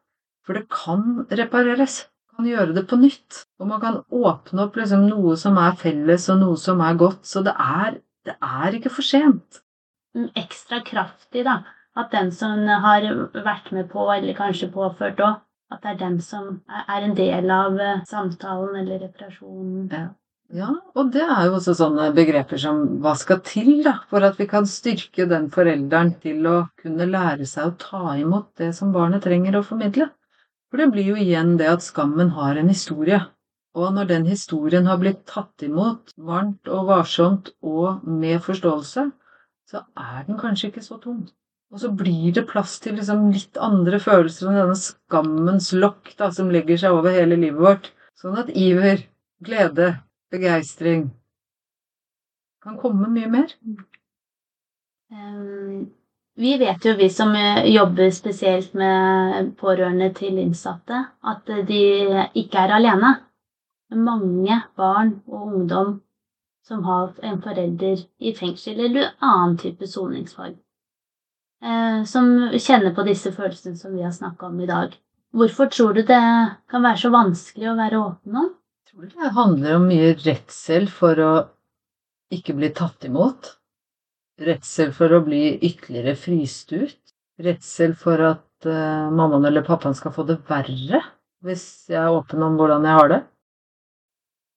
For 0.46 0.56
det 0.56 0.64
kan 0.72 1.26
repareres. 1.28 2.06
Man 2.32 2.40
kan 2.40 2.48
gjøre 2.50 2.76
det 2.78 2.86
på 2.88 2.98
nytt. 3.02 3.42
Og 3.60 3.68
man 3.68 3.82
kan 3.82 3.98
åpne 4.08 4.64
opp 4.64 4.78
liksom 4.80 5.04
noe 5.10 5.36
som 5.40 5.60
er 5.60 5.76
felles, 5.78 6.28
og 6.32 6.40
noe 6.40 6.56
som 6.60 6.80
er 6.84 6.97
godt. 7.02 7.28
Så 7.28 7.45
det 7.45 7.52
er, 7.52 8.00
det 8.26 8.38
er 8.40 8.78
ikke 8.78 8.95
for 8.97 9.06
sent. 9.06 9.60
Ekstra 10.40 10.80
kraftig, 10.86 11.45
da. 11.47 11.60
At 12.00 12.14
den 12.14 12.32
som 12.32 12.64
har 12.64 13.04
vært 13.34 13.71
med 13.76 13.90
på, 13.92 14.08
eller 14.14 14.38
kanskje 14.38 14.71
påført 14.73 15.21
òg, 15.21 15.45
at 15.71 15.84
det 15.84 15.92
er 15.92 16.00
dem 16.00 16.16
som 16.25 16.62
er 16.66 16.88
er 16.97 17.04
en 17.06 17.14
del 17.14 17.50
av 17.54 17.76
eh, 17.78 18.00
samtalen 18.08 18.80
eller 18.80 19.04
reparasjonen. 19.04 19.84
Ja. 19.92 20.08
Ja, 20.50 20.73
og 20.99 21.13
det 21.15 21.23
er 21.23 21.45
jo 21.47 21.58
også 21.60 21.76
sånne 21.78 22.08
begreper 22.15 22.58
som 22.58 22.80
hva 23.02 23.13
skal 23.19 23.39
til 23.47 23.84
da, 23.84 24.00
for 24.10 24.25
at 24.26 24.39
vi 24.41 24.49
kan 24.50 24.65
styrke 24.67 25.28
den 25.30 25.47
forelderen 25.54 26.17
til 26.25 26.49
å 26.50 26.54
kunne 26.80 27.06
lære 27.06 27.47
seg 27.47 27.69
å 27.69 27.76
ta 27.78 28.17
imot 28.19 28.49
det 28.58 28.73
som 28.75 28.91
barnet 28.95 29.23
trenger 29.23 29.60
å 29.60 29.67
formidle. 29.67 30.08
For 30.71 30.82
det 30.82 30.89
blir 30.91 31.13
jo 31.13 31.21
igjen 31.23 31.54
det 31.60 31.69
at 31.71 31.86
skammen 31.86 32.32
har 32.34 32.58
en 32.58 32.73
historie. 32.73 33.21
Og 33.78 33.95
når 33.95 34.10
den 34.10 34.26
historien 34.26 34.91
har 34.91 34.99
blitt 34.99 35.23
tatt 35.30 35.63
imot 35.63 36.10
varmt 36.19 36.67
og 36.67 36.91
varsomt 36.91 37.52
og 37.63 38.02
med 38.02 38.43
forståelse, 38.43 39.06
så 39.71 39.84
er 39.95 40.26
den 40.26 40.39
kanskje 40.43 40.73
ikke 40.73 40.82
så 40.82 40.99
tung. 40.99 41.23
Og 41.71 41.78
så 41.78 41.95
blir 41.95 42.34
det 42.34 42.49
plass 42.50 42.80
til 42.82 42.99
liksom 42.99 43.28
litt 43.30 43.58
andre 43.63 44.02
følelser 44.02 44.50
enn 44.50 44.63
denne 44.65 44.78
skammens 44.82 45.71
lokk 45.78 46.10
som 46.34 46.50
legger 46.50 46.82
seg 46.82 46.99
over 46.99 47.15
hele 47.15 47.39
livet 47.39 47.63
vårt. 47.63 47.93
Sånn 48.19 48.39
at 48.43 48.50
iver, 48.50 49.06
glede, 49.47 49.93
begeistring 50.30 51.08
kan 52.62 52.76
komme 52.78 53.08
mye 53.08 53.30
mer. 53.30 53.54
Vi 56.40 56.58
vet 56.58 56.84
jo, 56.84 56.95
vi 56.97 57.10
som 57.10 57.34
eh, 57.34 57.64
jobber 57.75 58.10
spesielt 58.10 58.75
med 58.75 59.50
pårørende 59.60 60.12
til 60.16 60.38
innsatte, 60.38 61.02
at 61.21 61.50
de 61.69 61.80
ikke 62.38 62.62
er 62.62 62.76
alene. 62.78 63.10
Mange 63.90 64.60
barn 64.78 65.16
og 65.26 65.43
ungdom 65.49 65.99
som 66.64 66.84
har 66.86 67.12
en 67.26 67.40
forelder 67.43 68.04
i 68.23 68.32
fengsel 68.36 68.78
eller 68.86 69.10
annen 69.19 69.58
type 69.58 69.86
soningsform, 69.90 70.54
eh, 71.64 72.04
som 72.06 72.30
kjenner 72.54 72.95
på 72.95 73.04
disse 73.08 73.34
følelsene 73.34 73.76
som 73.76 73.97
vi 73.97 74.06
har 74.06 74.14
snakka 74.14 74.47
om 74.47 74.60
i 74.60 74.71
dag. 74.71 74.95
Hvorfor 75.34 75.66
tror 75.66 75.93
du 75.93 76.02
det 76.02 76.23
kan 76.71 76.86
være 76.86 77.02
så 77.02 77.10
vanskelig 77.10 77.69
å 77.71 77.76
være 77.78 78.00
åpen 78.00 78.40
om? 78.45 78.50
Tror 78.90 79.06
det 79.06 79.28
handler 79.36 79.76
om 79.78 79.84
mye 79.86 80.14
redsel 80.18 80.88
for 80.90 81.18
å 81.22 81.32
ikke 82.34 82.56
bli 82.58 82.72
tatt 82.74 83.04
imot. 83.06 83.52
Redsel 84.42 84.90
for 84.96 85.14
å 85.14 85.20
bli 85.22 85.44
ytterligere 85.68 86.16
fryst 86.18 86.72
ut. 86.74 87.12
Redsel 87.38 87.94
for 88.00 88.24
at 88.26 88.66
uh, 88.66 89.06
mammaen 89.14 89.46
eller 89.46 89.62
pappaen 89.68 89.94
skal 89.94 90.14
få 90.16 90.24
det 90.26 90.40
verre 90.48 91.04
hvis 91.46 91.62
jeg 91.92 92.00
er 92.00 92.16
åpen 92.16 92.42
om 92.42 92.58
hvordan 92.58 92.88
jeg 92.88 92.98
har 92.98 93.12
det. 93.12 93.20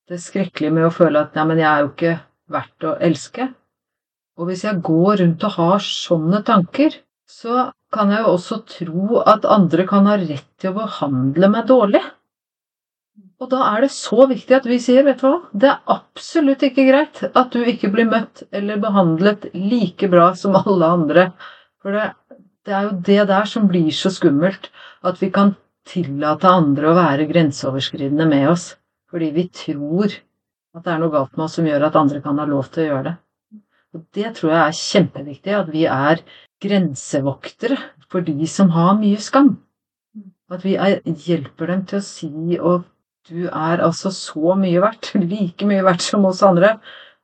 Det 0.09 0.19
skrekkelige 0.25 0.73
med 0.79 0.87
å 0.87 0.95
føle 0.97 1.21
at 1.27 1.37
nei, 1.37 1.45
men 1.51 1.61
jeg 1.61 1.69
er 1.69 1.85
jo 1.85 1.91
ikke 1.93 2.15
verdt 2.57 2.89
å 2.89 2.95
elske. 3.05 3.47
Og 4.41 4.49
hvis 4.49 4.65
jeg 4.65 4.81
går 4.89 5.21
rundt 5.21 5.45
og 5.45 5.57
har 5.59 5.85
sånne 5.85 6.41
tanker, 6.49 6.97
så 7.29 7.69
kan 7.93 8.09
jeg 8.09 8.25
jo 8.25 8.33
også 8.33 8.59
tro 8.79 9.21
at 9.29 9.45
andre 9.45 9.85
kan 9.93 10.09
ha 10.09 10.17
rett 10.17 10.49
til 10.57 10.73
å 10.73 10.79
behandle 10.81 11.53
meg 11.53 11.69
dårlig. 11.69 12.01
Og 13.43 13.49
da 13.51 13.59
er 13.73 13.83
det 13.83 13.89
så 13.91 14.23
viktig 14.29 14.55
at 14.55 14.67
vi 14.69 14.77
sier, 14.79 15.03
vet 15.03 15.19
du 15.19 15.25
hva, 15.27 15.37
det 15.51 15.67
er 15.67 15.81
absolutt 15.91 16.61
ikke 16.63 16.85
greit 16.87 17.17
at 17.27 17.51
du 17.51 17.59
ikke 17.67 17.89
blir 17.91 18.07
møtt 18.07 18.45
eller 18.55 18.79
behandlet 18.79 19.49
like 19.57 20.07
bra 20.07 20.29
som 20.39 20.55
alle 20.55 20.91
andre. 20.95 21.25
For 21.83 21.91
det, 21.91 22.05
det 22.63 22.75
er 22.77 22.85
jo 22.87 22.93
det 23.09 23.25
der 23.33 23.49
som 23.49 23.67
blir 23.67 23.89
så 23.91 24.13
skummelt, 24.15 24.69
at 25.03 25.19
vi 25.19 25.27
kan 25.35 25.57
tillate 25.89 26.47
andre 26.47 26.93
å 26.93 26.95
være 26.95 27.27
grenseoverskridende 27.27 28.29
med 28.31 28.47
oss. 28.53 28.69
Fordi 29.11 29.33
vi 29.35 29.49
tror 29.51 30.15
at 30.73 30.85
det 30.85 30.93
er 30.93 31.03
noe 31.03 31.11
galt 31.13 31.35
med 31.35 31.45
oss 31.49 31.59
som 31.59 31.67
gjør 31.67 31.89
at 31.89 31.99
andre 31.99 32.23
kan 32.23 32.39
ha 32.39 32.47
lov 32.47 32.71
til 32.71 32.85
å 32.85 32.87
gjøre 32.93 33.05
det. 33.09 33.15
Og 33.93 34.05
det 34.15 34.31
tror 34.37 34.53
jeg 34.53 34.61
er 34.63 34.79
kjempeviktig, 34.79 35.57
at 35.59 35.67
vi 35.73 35.83
er 35.91 36.23
grensevoktere 36.63 37.77
for 38.07 38.23
de 38.25 38.47
som 38.49 38.71
har 38.73 38.95
mye 38.97 39.19
skam. 39.21 39.51
At 40.49 40.63
vi 40.63 40.77
er, 40.79 41.01
hjelper 41.03 41.69
dem 41.73 41.85
til 41.89 41.99
å 41.99 42.05
si 42.07 42.57
og 42.57 42.87
du 43.29 43.45
er 43.47 43.83
altså 43.83 44.11
så 44.13 44.55
mye 44.59 44.81
verdt, 44.83 45.13
like 45.33 45.67
mye 45.69 45.85
verdt 45.85 46.03
som 46.05 46.25
oss 46.29 46.43
andre, 46.45 46.75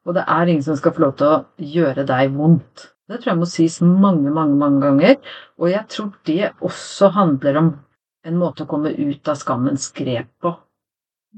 og 0.07 0.15
det 0.15 0.23
er 0.25 0.47
ingen 0.47 0.63
som 0.65 0.77
skal 0.79 0.95
få 0.95 1.03
lov 1.03 1.17
til 1.19 1.27
å 1.27 1.73
gjøre 1.75 2.07
deg 2.07 2.33
vondt. 2.38 2.89
Det 3.09 3.19
tror 3.19 3.31
jeg 3.31 3.39
må 3.41 3.49
sies 3.49 3.79
mange, 3.81 4.29
mange, 4.31 4.55
mange 4.57 4.81
ganger, 4.85 5.15
og 5.57 5.71
jeg 5.71 5.85
tror 5.89 6.12
det 6.29 6.51
også 6.62 7.09
handler 7.15 7.59
om 7.62 7.69
en 8.27 8.39
måte 8.39 8.65
å 8.65 8.69
komme 8.69 8.91
ut 8.93 9.31
av 9.31 9.39
skammens 9.39 9.89
grep 9.95 10.29
på. 10.43 10.53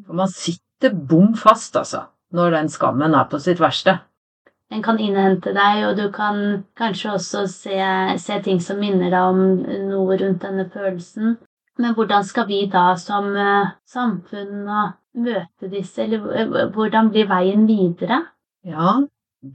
For 0.06 0.18
man 0.18 0.32
sitter 0.32 0.94
bom 0.94 1.34
fast, 1.40 1.78
altså, 1.80 2.06
når 2.36 2.58
den 2.58 2.72
skammen 2.72 3.16
er 3.16 3.28
på 3.32 3.40
sitt 3.42 3.62
verste. 3.64 4.00
Den 4.72 4.84
kan 4.84 5.00
innhente 5.04 5.52
deg, 5.56 5.82
og 5.90 5.98
du 6.00 6.06
kan 6.16 6.64
kanskje 6.80 7.16
også 7.18 7.46
se, 7.52 7.80
se 8.24 8.38
ting 8.44 8.62
som 8.64 8.80
minner 8.80 9.12
deg 9.12 9.32
om 9.34 9.42
noe 9.90 10.20
rundt 10.20 10.46
denne 10.46 10.68
følelsen. 10.72 11.36
Men 11.82 11.96
hvordan 11.98 12.26
skal 12.28 12.48
vi 12.50 12.66
da 12.72 12.92
som 13.00 13.32
eh, 13.36 13.72
samfunn 13.90 14.68
møte 14.68 15.70
disse, 15.72 16.04
eller 16.06 16.28
eh, 16.38 16.68
hvordan 16.76 17.10
blir 17.14 17.30
veien 17.30 17.66
videre? 17.70 18.22
Ja, 18.68 19.00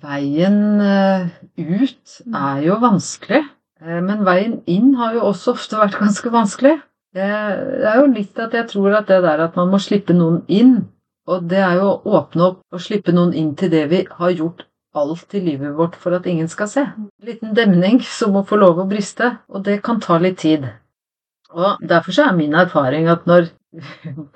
veien 0.03 0.59
eh, 0.83 1.29
ut 1.61 2.19
er 2.27 2.65
jo 2.67 2.81
vanskelig. 2.83 3.45
Men 3.77 4.25
veien 4.25 4.61
inn 4.73 4.95
har 4.97 5.13
jo 5.15 5.27
også 5.31 5.53
ofte 5.53 5.79
vært 5.79 5.99
ganske 6.03 6.33
vanskelig. 6.33 6.77
Det 7.17 7.25
er 7.25 8.01
jo 8.01 8.09
litt 8.13 8.39
at 8.43 8.55
jeg 8.57 8.69
tror 8.73 8.99
at 8.99 9.09
det 9.09 9.23
der 9.25 9.41
at 9.47 9.57
man 9.57 9.71
må 9.73 9.81
slippe 9.81 10.17
noen 10.17 10.43
inn, 10.53 10.79
og 11.31 11.47
det 11.51 11.61
er 11.63 11.79
jo 11.79 11.93
å 11.93 12.17
åpne 12.19 12.49
opp 12.51 12.59
og 12.75 12.83
slippe 12.83 13.15
noen 13.15 13.33
inn 13.37 13.55
til 13.57 13.73
det 13.73 13.85
vi 13.93 14.03
har 14.19 14.35
gjort 14.35 14.67
alt 14.97 15.35
i 15.37 15.43
livet 15.45 15.77
vårt 15.77 15.97
for 16.01 16.17
at 16.17 16.27
ingen 16.27 16.49
skal 16.49 16.69
se. 16.73 16.85
En 16.97 17.29
liten 17.29 17.55
demning 17.57 18.01
som 18.05 18.33
må 18.37 18.45
få 18.49 18.59
lov 18.61 18.81
å 18.81 18.89
briste, 18.89 19.37
og 19.49 19.65
det 19.69 19.83
kan 19.85 20.01
ta 20.01 20.19
litt 20.23 20.41
tid. 20.45 20.69
Og 21.55 21.83
derfor 21.89 22.13
så 22.17 22.27
er 22.27 22.37
min 22.37 22.55
erfaring 22.55 23.09
at 23.13 23.27
når 23.27 23.53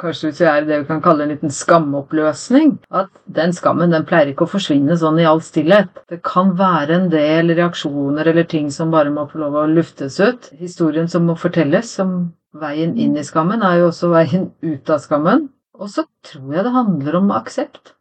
Kanskje 0.01 0.29
hvis 0.29 0.41
vi 0.43 0.47
er 0.51 0.65
det 0.69 0.79
vi 0.83 0.87
kan 0.89 1.01
kalle 1.05 1.25
en 1.25 1.31
liten 1.33 1.53
skamoppløsning. 1.55 2.75
At 2.93 3.09
den 3.39 3.55
skammen 3.57 3.95
den 3.95 4.05
pleier 4.09 4.33
ikke 4.33 4.45
å 4.45 4.53
forsvinne 4.55 4.97
sånn 5.01 5.21
i 5.23 5.27
all 5.29 5.41
stillhet. 5.45 6.03
Det 6.13 6.21
kan 6.27 6.53
være 6.59 6.99
en 6.99 7.07
del 7.13 7.55
reaksjoner 7.57 8.29
eller 8.33 8.49
ting 8.51 8.69
som 8.75 8.93
bare 8.93 9.13
må 9.15 9.25
få 9.31 9.41
lov 9.45 9.57
å 9.63 9.69
luftes 9.71 10.19
ut. 10.21 10.51
Historien 10.61 11.09
som 11.09 11.25
må 11.29 11.39
fortelles, 11.41 11.95
som 12.01 12.35
veien 12.61 12.97
inn 12.99 13.17
i 13.17 13.25
skammen, 13.25 13.65
er 13.65 13.81
jo 13.81 13.89
også 13.89 14.13
veien 14.13 14.51
ut 14.67 14.93
av 14.93 15.01
skammen. 15.07 15.49
Og 15.81 15.89
så 15.89 16.05
tror 16.27 16.59
jeg 16.59 16.67
det 16.67 16.77
handler 16.77 17.21
om 17.23 17.33
aksept. 17.33 17.95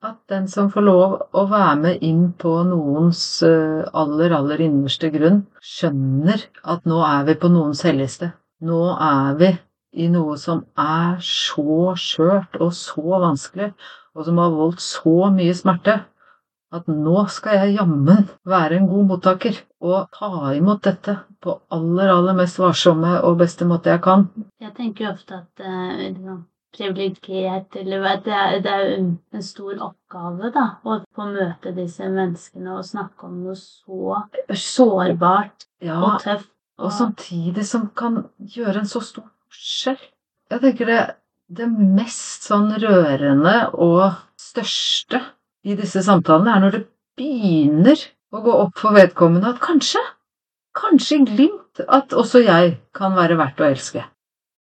At 0.00 0.16
den 0.32 0.46
som 0.48 0.70
får 0.72 0.84
lov 0.86 1.14
å 1.36 1.42
være 1.50 1.72
med 1.76 2.04
inn 2.08 2.30
på 2.40 2.54
noens 2.64 3.20
eh, 3.44 3.82
aller, 3.92 4.32
aller 4.32 4.62
innerste 4.64 5.10
grunn, 5.12 5.42
skjønner 5.60 6.46
at 6.74 6.86
nå 6.88 7.02
er 7.04 7.26
vi 7.26 7.34
på 7.42 7.50
noens 7.52 7.82
helligste. 7.84 8.30
Nå 8.64 8.78
er 8.96 9.34
vi 9.40 9.50
i 9.92 10.06
noe 10.08 10.38
som 10.40 10.62
er 10.80 11.18
så 11.24 11.92
skjørt 12.00 12.56
og 12.64 12.72
så 12.78 13.20
vanskelig, 13.26 13.74
og 14.16 14.24
som 14.24 14.40
har 14.40 14.56
voldt 14.56 14.80
så 14.80 15.16
mye 15.34 15.56
smerte, 15.58 15.98
at 16.72 16.88
nå 16.88 17.24
skal 17.34 17.58
jeg 17.58 17.76
jammen 17.80 18.28
være 18.48 18.78
en 18.78 18.88
god 18.88 19.08
mottaker 19.10 19.58
og 19.84 20.14
ta 20.16 20.54
imot 20.54 20.84
dette 20.86 21.16
på 21.44 21.58
aller, 21.76 22.12
aller 22.14 22.38
mest 22.38 22.60
varsomme 22.62 23.18
og 23.26 23.40
beste 23.42 23.68
måte 23.68 23.92
jeg 23.92 24.04
kan. 24.06 24.30
Jeg 24.62 24.72
tenker 24.78 25.08
jo 25.08 25.12
ofte 25.12 25.42
at 25.42 25.66
eh, 25.66 26.06
privilegert, 26.76 27.76
eller 27.76 28.04
det 28.24 28.34
er, 28.34 28.58
det 28.62 28.72
er 28.72 28.92
en 28.98 29.44
stor 29.44 29.80
oppgave, 29.90 30.50
da, 30.54 30.66
å 30.86 31.00
få 31.16 31.26
møte 31.32 31.72
disse 31.76 32.06
menneskene 32.10 32.76
og 32.78 32.86
snakke 32.86 33.26
om 33.26 33.40
noe 33.44 33.56
så 33.58 34.20
sårbart 34.54 35.66
Ja, 35.82 35.98
og 35.98 36.20
tøft. 36.22 36.50
og 36.80 36.92
samtidig 36.94 37.66
som 37.66 37.88
kan 37.96 38.22
gjøre 38.38 38.84
en 38.84 38.90
så 38.90 39.02
stor 39.04 39.26
forskjell. 39.50 40.00
Jeg 40.50 40.62
tenker 40.64 40.90
det, 40.90 41.00
det 41.50 41.68
mest 41.70 42.46
sånn 42.46 42.70
rørende 42.82 43.56
og 43.74 44.14
største 44.40 45.20
i 45.66 45.76
disse 45.78 46.02
samtalene 46.06 46.54
er 46.54 46.64
når 46.64 46.76
det 46.78 46.84
begynner 47.20 48.06
å 48.30 48.40
gå 48.44 48.54
opp 48.64 48.78
for 48.78 48.94
vedkommende 48.96 49.50
at 49.50 49.60
kanskje, 49.62 50.00
kanskje 50.78 51.18
i 51.18 51.26
glimt, 51.26 51.82
at 51.88 52.14
også 52.14 52.44
jeg 52.46 52.76
kan 52.96 53.16
være 53.18 53.36
verdt 53.40 53.60
å 53.60 53.68
elske. 53.68 54.04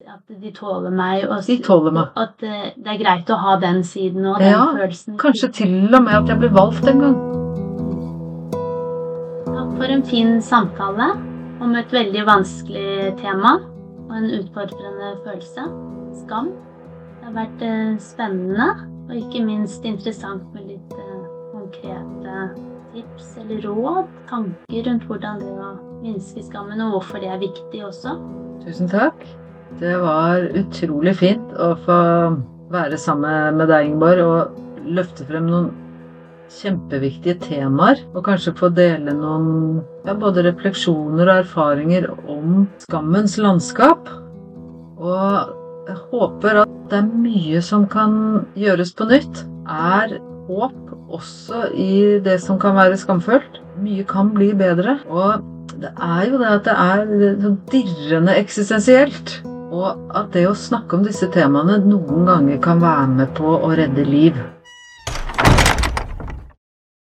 At 0.09 0.23
de 0.43 0.51
tåler 0.53 0.91
meg, 0.91 1.25
og 1.31 1.45
De 1.47 1.57
tåler 1.63 1.93
meg. 1.95 2.09
at 2.17 2.33
det, 2.43 2.57
det 2.77 2.91
er 2.95 2.99
greit 3.01 3.31
å 3.31 3.37
ha 3.39 3.57
den 3.63 3.83
siden 3.87 4.27
og 4.27 4.39
den 4.43 4.51
Ja, 4.51 4.65
følelsen. 4.75 5.17
Kanskje 5.21 5.49
til 5.53 5.95
og 5.95 6.03
med 6.03 6.15
at 6.17 6.29
jeg 6.33 6.39
ble 6.43 6.51
valgt 6.53 6.89
en 6.91 6.99
gang. 7.05 7.15
Takk 9.47 9.71
for 9.79 9.95
en 9.95 10.03
fin 10.09 10.33
samtale 10.43 11.09
om 11.63 11.75
et 11.79 11.93
veldig 11.95 12.25
vanskelig 12.27 13.13
tema 13.21 13.55
og 14.09 14.15
en 14.19 14.29
utfordrende 14.41 15.13
følelse. 15.25 15.67
Skam. 16.25 16.51
Det 17.21 17.29
har 17.29 17.37
vært 17.37 17.63
eh, 17.65 17.93
spennende 18.03 18.69
og 19.09 19.15
ikke 19.17 19.45
minst 19.47 19.85
interessant 19.89 20.45
med 20.55 20.67
litt 20.73 20.97
eh, 20.99 21.23
konkrete 21.53 22.37
tips 22.93 23.37
eller 23.41 23.63
råd, 23.65 24.11
tanker 24.29 24.83
rundt 24.89 25.07
hvordan 25.09 25.39
det 25.41 25.53
å 25.55 25.71
minske 26.03 26.43
skammen, 26.45 26.83
og 26.85 26.99
hvorfor 26.99 27.23
det 27.23 27.31
er 27.33 27.41
viktig 27.41 27.81
også. 27.87 28.19
Tusen 28.67 28.91
takk. 28.93 29.23
Det 29.81 29.95
var 30.03 30.45
utrolig 30.59 31.15
fint 31.19 31.55
å 31.59 31.73
få 31.85 32.01
være 32.73 32.99
sammen 33.01 33.59
med 33.59 33.71
deg, 33.71 33.89
Ingeborg, 33.89 34.21
og 34.25 34.91
løfte 34.97 35.27
frem 35.29 35.49
noen 35.51 35.71
kjempeviktige 36.53 37.39
temaer. 37.43 38.03
Og 38.13 38.25
kanskje 38.27 38.55
få 38.59 38.71
dele 38.77 39.15
noen 39.17 39.81
ja, 40.07 40.15
både 40.19 40.45
refleksjoner 40.49 41.27
og 41.27 41.43
erfaringer 41.45 42.09
om 42.31 42.67
skammens 42.85 43.39
landskap. 43.41 44.11
Og 45.03 45.89
jeg 45.89 45.99
håper 46.13 46.63
at 46.63 46.75
det 46.93 47.01
er 47.01 47.15
mye 47.25 47.63
som 47.65 47.87
kan 47.91 48.15
gjøres 48.59 48.93
på 48.99 49.09
nytt. 49.11 49.45
Er 49.67 50.19
håp 50.49 50.79
også 51.13 51.69
i 51.79 52.19
det 52.25 52.39
som 52.43 52.61
kan 52.61 52.77
være 52.79 52.99
skamfølt. 53.01 53.61
Mye 53.83 54.05
kan 54.09 54.31
bli 54.35 54.53
bedre. 54.57 54.99
Og 55.09 55.43
det 55.83 55.91
er 55.97 56.29
jo 56.29 56.39
det 56.39 56.51
at 56.59 56.69
det 56.69 56.77
er 56.77 57.41
sånn 57.43 57.59
dirrende 57.73 58.37
eksistensielt. 58.39 59.41
Og 59.73 60.11
at 60.13 60.35
det 60.35 60.43
å 60.45 60.57
snakke 60.57 60.99
om 60.99 61.05
disse 61.07 61.31
temaene 61.33 61.79
noen 61.81 62.27
ganger 62.29 62.59
kan 62.61 62.83
være 62.83 63.07
med 63.15 63.31
på 63.39 63.55
å 63.57 63.71
redde 63.79 64.05
liv. 64.05 64.37